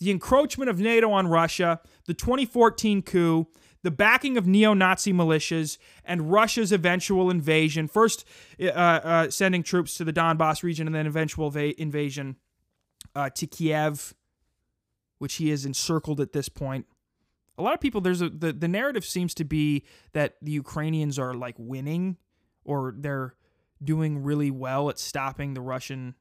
[0.00, 3.46] the encroachment of NATO on Russia, the 2014 coup,
[3.82, 7.86] the backing of neo Nazi militias, and Russia's eventual invasion.
[7.86, 8.26] First,
[8.60, 12.36] uh, uh, sending troops to the Donbass region, and then eventual va- invasion
[13.14, 14.14] uh, to Kiev,
[15.18, 16.86] which he has encircled at this point.
[17.58, 21.18] A lot of people, there's a the, the narrative seems to be that the Ukrainians
[21.18, 22.16] are like winning,
[22.64, 23.34] or they're
[23.82, 26.14] doing really well at stopping the Russian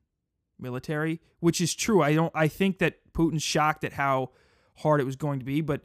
[0.59, 2.01] military, which is true.
[2.01, 2.31] I don't.
[2.35, 4.29] I think that Putin's shocked at how
[4.77, 5.81] hard it was going to be, but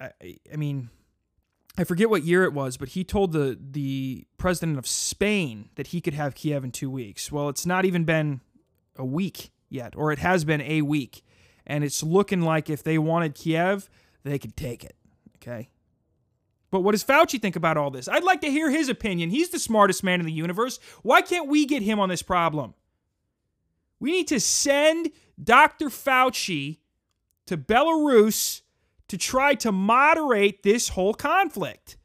[0.00, 0.10] I,
[0.52, 0.90] I mean,
[1.76, 5.88] I forget what year it was, but he told the the president of Spain that
[5.88, 7.32] he could have Kiev in two weeks.
[7.32, 8.42] Well, it's not even been
[8.96, 11.24] a week yet, or it has been a week,
[11.66, 13.90] and it's looking like if they wanted Kiev,
[14.22, 14.96] they could take it.
[15.36, 15.70] Okay.
[16.70, 18.08] But what does Fauci think about all this?
[18.08, 19.28] I'd like to hear his opinion.
[19.30, 20.78] He's the smartest man in the universe.
[21.02, 22.72] Why can't we get him on this problem?
[24.00, 25.10] We need to send
[25.42, 25.86] Dr.
[25.88, 26.78] Fauci
[27.46, 28.62] to Belarus
[29.08, 31.96] to try to moderate this whole conflict.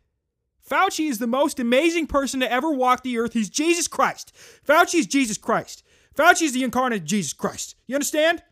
[0.70, 3.34] Fauci is the most amazing person to ever walk the earth.
[3.34, 4.34] He's Jesus Christ.
[4.68, 5.84] Fauci is Jesus Christ.
[6.16, 7.76] Fauci is the incarnate Jesus Christ.
[7.86, 8.44] You understand?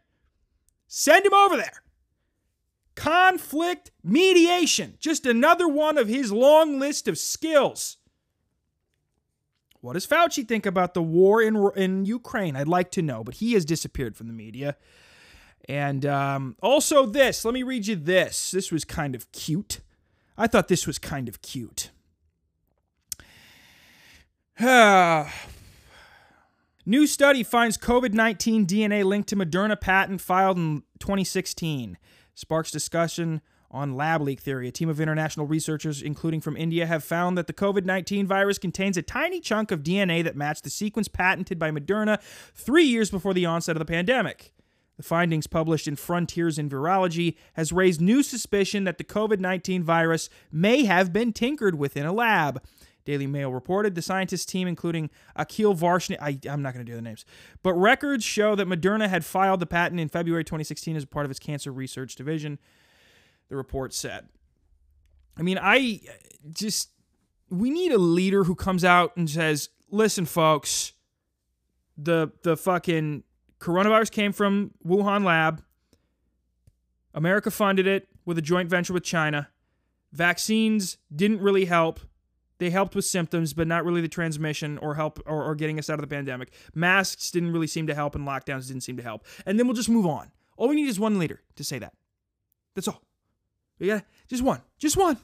[0.88, 1.84] Send him over there.
[2.96, 4.96] Conflict mediation.
[5.00, 7.98] Just another one of his long list of skills.
[9.86, 12.56] What does Fauci think about the war in, in Ukraine?
[12.56, 14.78] I'd like to know, but he has disappeared from the media.
[15.70, 17.46] And um, also, this.
[17.46, 18.50] Let me read you this.
[18.50, 19.82] This was kind of cute.
[20.38, 21.92] I thought this was kind of cute.
[26.88, 32.00] New study finds COVID 19 DNA linked to Moderna patent filed in 2016.
[32.34, 33.42] Sparks discussion
[33.76, 34.68] on lab leak theory.
[34.68, 38.58] A team of international researchers, including from India, have found that the COVID 19 virus
[38.58, 42.22] contains a tiny chunk of DNA that matched the sequence patented by Moderna
[42.54, 44.54] three years before the onset of the pandemic.
[44.98, 49.84] The findings published in Frontiers in Virology has raised new suspicion that the COVID 19
[49.84, 52.64] virus may have been tinkered with in a lab.
[53.04, 56.96] Daily Mail reported the scientist team, including Akhil Varshney, I, am not going to do
[56.96, 57.24] the names,
[57.62, 61.30] but records show that Moderna had filed the patent in February 2016 as part of
[61.30, 62.58] its cancer research division,
[63.50, 64.28] the report said.
[65.38, 66.02] I mean, I
[66.52, 66.92] just,
[67.50, 70.94] we need a leader who comes out and says, listen, folks,
[71.98, 73.24] the, the fucking
[73.60, 75.64] coronavirus came from Wuhan lab.
[77.14, 79.50] America funded it with a joint venture with China.
[80.12, 82.00] Vaccines didn't really help.
[82.58, 85.90] They helped with symptoms, but not really the transmission or help or, or getting us
[85.90, 86.54] out of the pandemic.
[86.74, 89.26] Masks didn't really seem to help, and lockdowns didn't seem to help.
[89.46, 90.32] And then we'll just move on.
[90.58, 91.94] All we need is one leader to say that.
[92.74, 93.02] That's all.
[93.80, 94.62] We got just one.
[94.78, 95.18] Just one.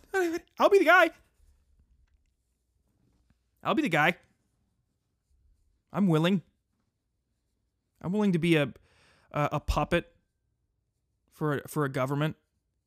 [0.60, 1.12] I'll be the guy.
[3.64, 4.16] I'll be the guy.
[5.94, 6.42] I'm willing.
[8.02, 8.74] I'm willing to be a
[9.32, 10.14] a, a puppet
[11.32, 12.36] for a, for a government.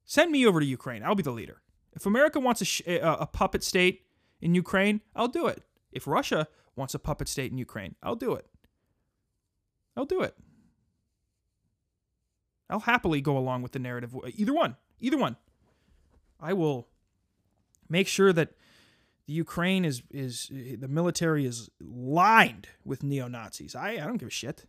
[0.05, 1.03] Send me over to Ukraine.
[1.03, 1.63] I'll be the leader.
[1.93, 4.03] If America wants a, a, a puppet state
[4.41, 5.63] in Ukraine, I'll do it.
[5.93, 8.47] If Russia wants a puppet state in Ukraine, I'll do it.
[9.97, 10.37] I'll do it.
[12.69, 14.15] I'll happily go along with the narrative.
[14.35, 14.77] Either one.
[15.01, 15.37] Either one.
[16.45, 16.89] I will
[17.89, 18.51] make sure that
[19.27, 23.75] the Ukraine is is the military is lined with neo Nazis.
[23.75, 24.67] I, I don't give a shit.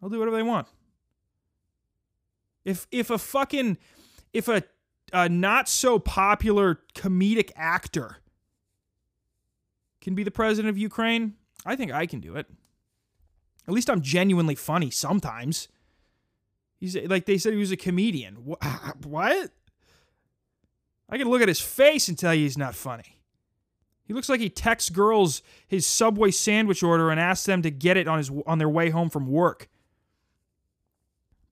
[0.00, 0.66] They'll do whatever they want.
[2.64, 3.78] If if a fucking
[4.32, 4.64] if a,
[5.12, 8.16] a not so popular comedic actor
[10.00, 11.34] can be the president of Ukraine,
[11.64, 12.46] I think I can do it.
[13.68, 15.68] At least I'm genuinely funny sometimes.
[16.80, 18.36] He's like they said he was a comedian.
[19.04, 19.52] What?
[21.08, 23.22] I can look at his face and tell you he's not funny.
[24.04, 27.96] He looks like he texts girls his Subway sandwich order and asks them to get
[27.96, 29.68] it on his on their way home from work.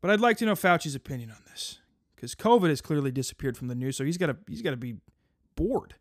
[0.00, 1.78] But I'd like to know Fauci's opinion on this
[2.14, 4.76] because COVID has clearly disappeared from the news, so he's got to he's got to
[4.76, 4.96] be
[5.54, 5.94] bored.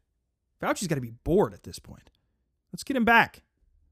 [0.61, 2.09] Fauci's got to be bored at this point.
[2.71, 3.41] Let's get him back.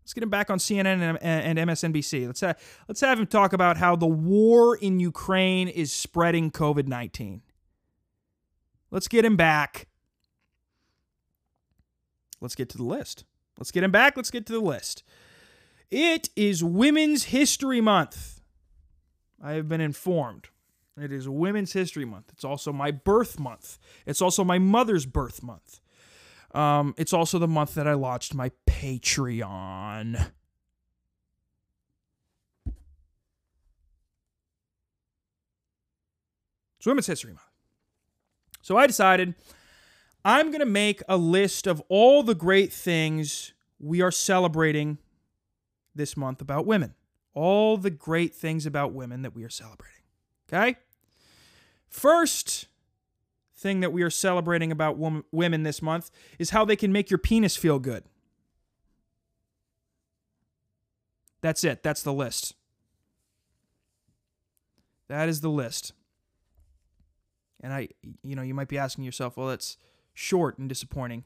[0.03, 2.28] Let's get him back on CNN and, MSNBC.
[2.28, 2.59] Let's have,
[2.89, 7.41] let's have him talk about how the war in Ukraine is spreading COVID 19.
[8.94, 9.88] Let's get him back.
[12.39, 13.26] Let's get to the list.
[13.58, 14.16] Let's get him back.
[14.16, 15.02] Let's get to the list.
[15.89, 18.41] It is Women's History Month.
[19.44, 20.50] I have been informed.
[20.96, 22.30] It is Women's History Month.
[22.34, 23.80] It's also my birth month.
[24.06, 25.80] It's also my mother's birth month.
[26.54, 30.30] Um, it's also the month that I launched my Patreon.
[36.78, 37.43] It's Women's History Month.
[38.64, 39.36] So I decided
[40.26, 44.97] I'm going to make a list of all the great things we are celebrating
[45.93, 46.95] this month about women.
[47.34, 50.03] All the great things about women that we are celebrating.
[50.47, 50.78] Okay?
[51.89, 52.68] First
[53.55, 54.97] thing that we are celebrating about
[55.32, 56.09] women this month
[56.39, 58.05] is how they can make your penis feel good.
[61.41, 61.84] That's it.
[61.84, 62.55] That's the list.
[65.09, 65.91] That is the list.
[67.64, 67.88] And I,
[68.24, 69.78] you know, you might be asking yourself, well, that's
[70.14, 71.24] short and disappointing.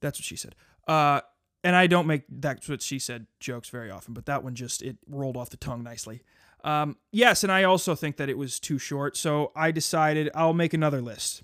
[0.00, 0.56] That's what she said.
[0.88, 1.20] Uh,
[1.62, 4.82] and I don't make that's what she said jokes very often, but that one just
[4.82, 6.22] it rolled off the tongue nicely.
[6.64, 10.54] Um, yes, and I also think that it was too short, so I decided I'll
[10.54, 11.42] make another list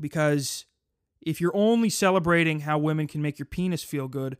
[0.00, 0.66] because
[1.22, 4.36] if you're only celebrating how women can make your penis feel good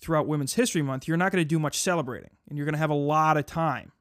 [0.00, 2.78] throughout Women's History Month, you're not going to do much celebrating, and you're going to
[2.78, 3.92] have a lot of time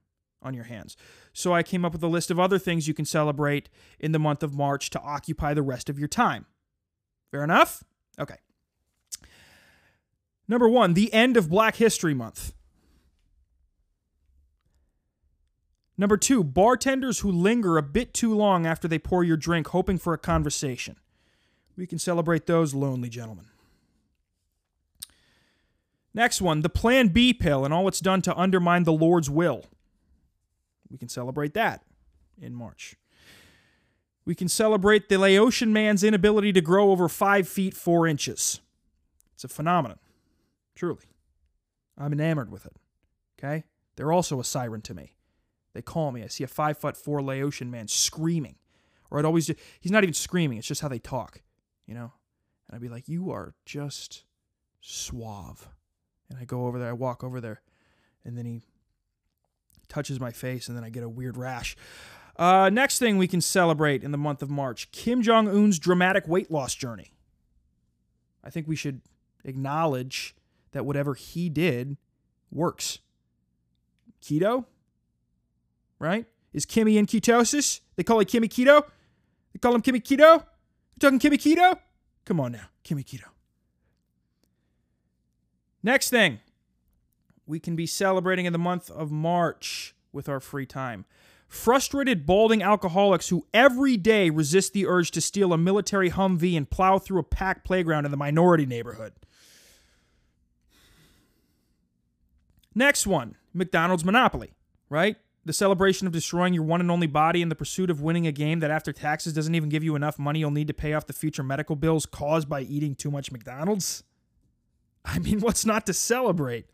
[0.42, 0.98] on your hands.
[1.34, 3.70] So I came up with a list of other things you can celebrate
[4.00, 6.46] in the month of March to occupy the rest of your time.
[7.32, 7.84] Fair enough?
[8.20, 8.36] Okay.
[10.48, 12.54] Number one, the end of Black History Month.
[15.98, 19.98] Number two, bartenders who linger a bit too long after they pour your drink, hoping
[19.98, 20.98] for a conversation.
[21.78, 23.46] We can celebrate those lonely gentlemen.
[26.14, 29.66] Next one, the Plan B pill and all it's done to undermine the Lord's will.
[30.92, 31.84] We can celebrate that
[32.40, 32.96] in March.
[34.26, 38.62] We can celebrate the Laotian man's inability to grow over five feet four inches.
[39.34, 39.98] It's a phenomenon,
[40.76, 41.06] truly.
[41.98, 42.76] I'm enamored with it.
[43.40, 43.64] Okay?
[43.96, 45.16] They're also a siren to me.
[45.74, 46.24] They call me.
[46.24, 48.56] I see a five foot four Laotian man screaming.
[49.10, 51.42] Or I'd always, he's not even screaming, it's just how they talk,
[51.86, 52.14] you know?
[52.68, 54.24] And I'd be like, you are just
[54.80, 55.68] suave.
[56.30, 57.62] And I go over there, I walk over there,
[58.24, 58.64] and then he
[59.92, 61.76] touches my face, and then I get a weird rash.
[62.38, 66.28] Uh, next thing we can celebrate in the month of March Kim Jong un's dramatic
[66.28, 67.12] weight loss journey.
[68.44, 69.02] I think we should
[69.44, 70.34] acknowledge
[70.72, 71.98] that whatever he did
[72.50, 73.00] works.
[74.24, 74.66] Keto,
[76.00, 76.26] right?
[76.54, 77.82] Is Kimmy in ketosis?
[77.96, 78.84] They call it Kimmy Keto?
[79.54, 80.44] They call him Kimmy Keto?
[80.44, 81.78] You talking Kimmy Keto?
[82.26, 83.26] Come on now, Kimmy Keto.
[85.84, 86.40] Next thing,
[87.46, 91.06] we can be celebrating in the month of March with our free time.
[91.48, 96.70] Frustrated, balding alcoholics who every day resist the urge to steal a military Humvee and
[96.70, 99.14] plow through a packed playground in the minority neighborhood.
[102.74, 104.54] Next one McDonald's Monopoly,
[104.90, 105.18] right?
[105.44, 108.32] The celebration of destroying your one and only body in the pursuit of winning a
[108.32, 111.08] game that after taxes doesn't even give you enough money you'll need to pay off
[111.08, 114.04] the future medical bills caused by eating too much McDonald's.
[115.04, 116.68] I mean, what's not to celebrate?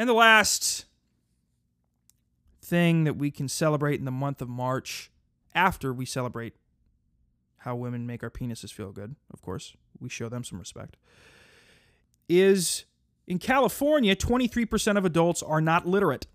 [0.00, 0.86] And the last
[2.62, 5.10] thing that we can celebrate in the month of March,
[5.54, 6.54] after we celebrate
[7.58, 10.96] how women make our penises feel good, of course, we show them some respect,
[12.30, 12.86] is
[13.26, 16.26] in California, 23% of adults are not literate.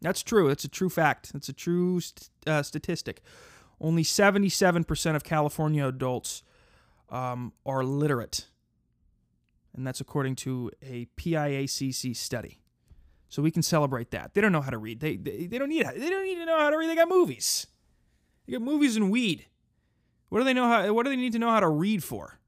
[0.00, 0.46] That's true.
[0.46, 1.32] That's a true fact.
[1.32, 3.20] That's a true st- uh, statistic.
[3.80, 6.44] Only 77% of California adults
[7.10, 8.46] um, are literate
[9.74, 12.60] and that's according to a PIAAC study.
[13.28, 14.34] So we can celebrate that.
[14.34, 15.00] They don't know how to read.
[15.00, 16.88] They, they, they don't need they don't need to know how to read.
[16.88, 17.66] They got movies.
[18.46, 19.46] They got movies and weed.
[20.28, 22.38] What do they know how what do they need to know how to read for?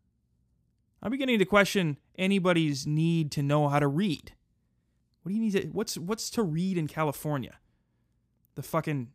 [1.02, 4.32] I'm beginning to question anybody's need to know how to read.
[5.22, 7.58] What do you need to what's what's to read in California?
[8.54, 9.08] The fucking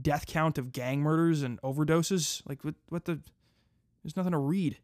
[0.00, 2.42] death count of gang murders and overdoses?
[2.44, 3.20] Like what what the
[4.02, 4.78] there's nothing to read.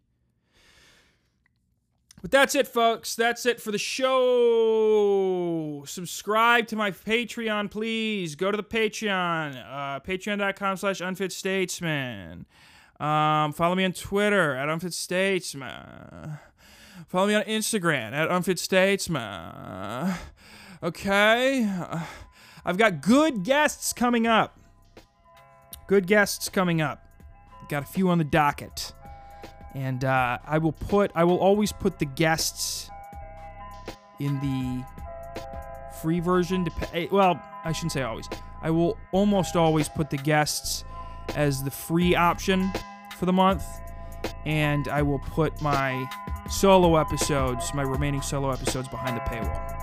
[2.20, 3.14] But that's it, folks.
[3.14, 4.14] That's it for the show.
[5.86, 8.34] Subscribe to my Patreon, please.
[8.34, 12.44] Go to the Patreon, uh, patreon.com slash unfitstatesman.
[13.00, 16.40] Um, follow me on Twitter at unfitstatesman.
[17.06, 20.16] Follow me on Instagram at unfitstatesman.
[20.82, 21.70] Okay?
[22.64, 24.58] I've got good guests coming up.
[25.86, 27.04] Good guests coming up.
[27.68, 28.92] Got a few on the docket
[29.74, 32.90] and uh, I will put I will always put the guests
[34.18, 34.84] in the
[36.00, 36.64] free version.
[36.64, 38.28] Dep- eh, well, I shouldn't say always.
[38.62, 40.84] I will almost always put the guests
[41.34, 42.70] as the free option
[43.16, 43.64] for the month,
[44.46, 46.08] and I will put my
[46.48, 49.78] solo episodes, my remaining solo episodes, behind the paywall.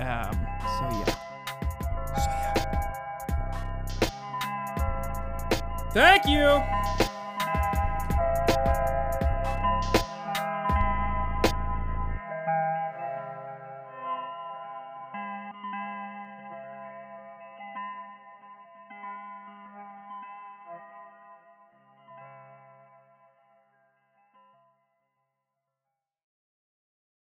[0.00, 0.46] Um,
[0.78, 1.04] so yeah.
[2.16, 2.54] So yeah.
[5.92, 7.09] Thank you.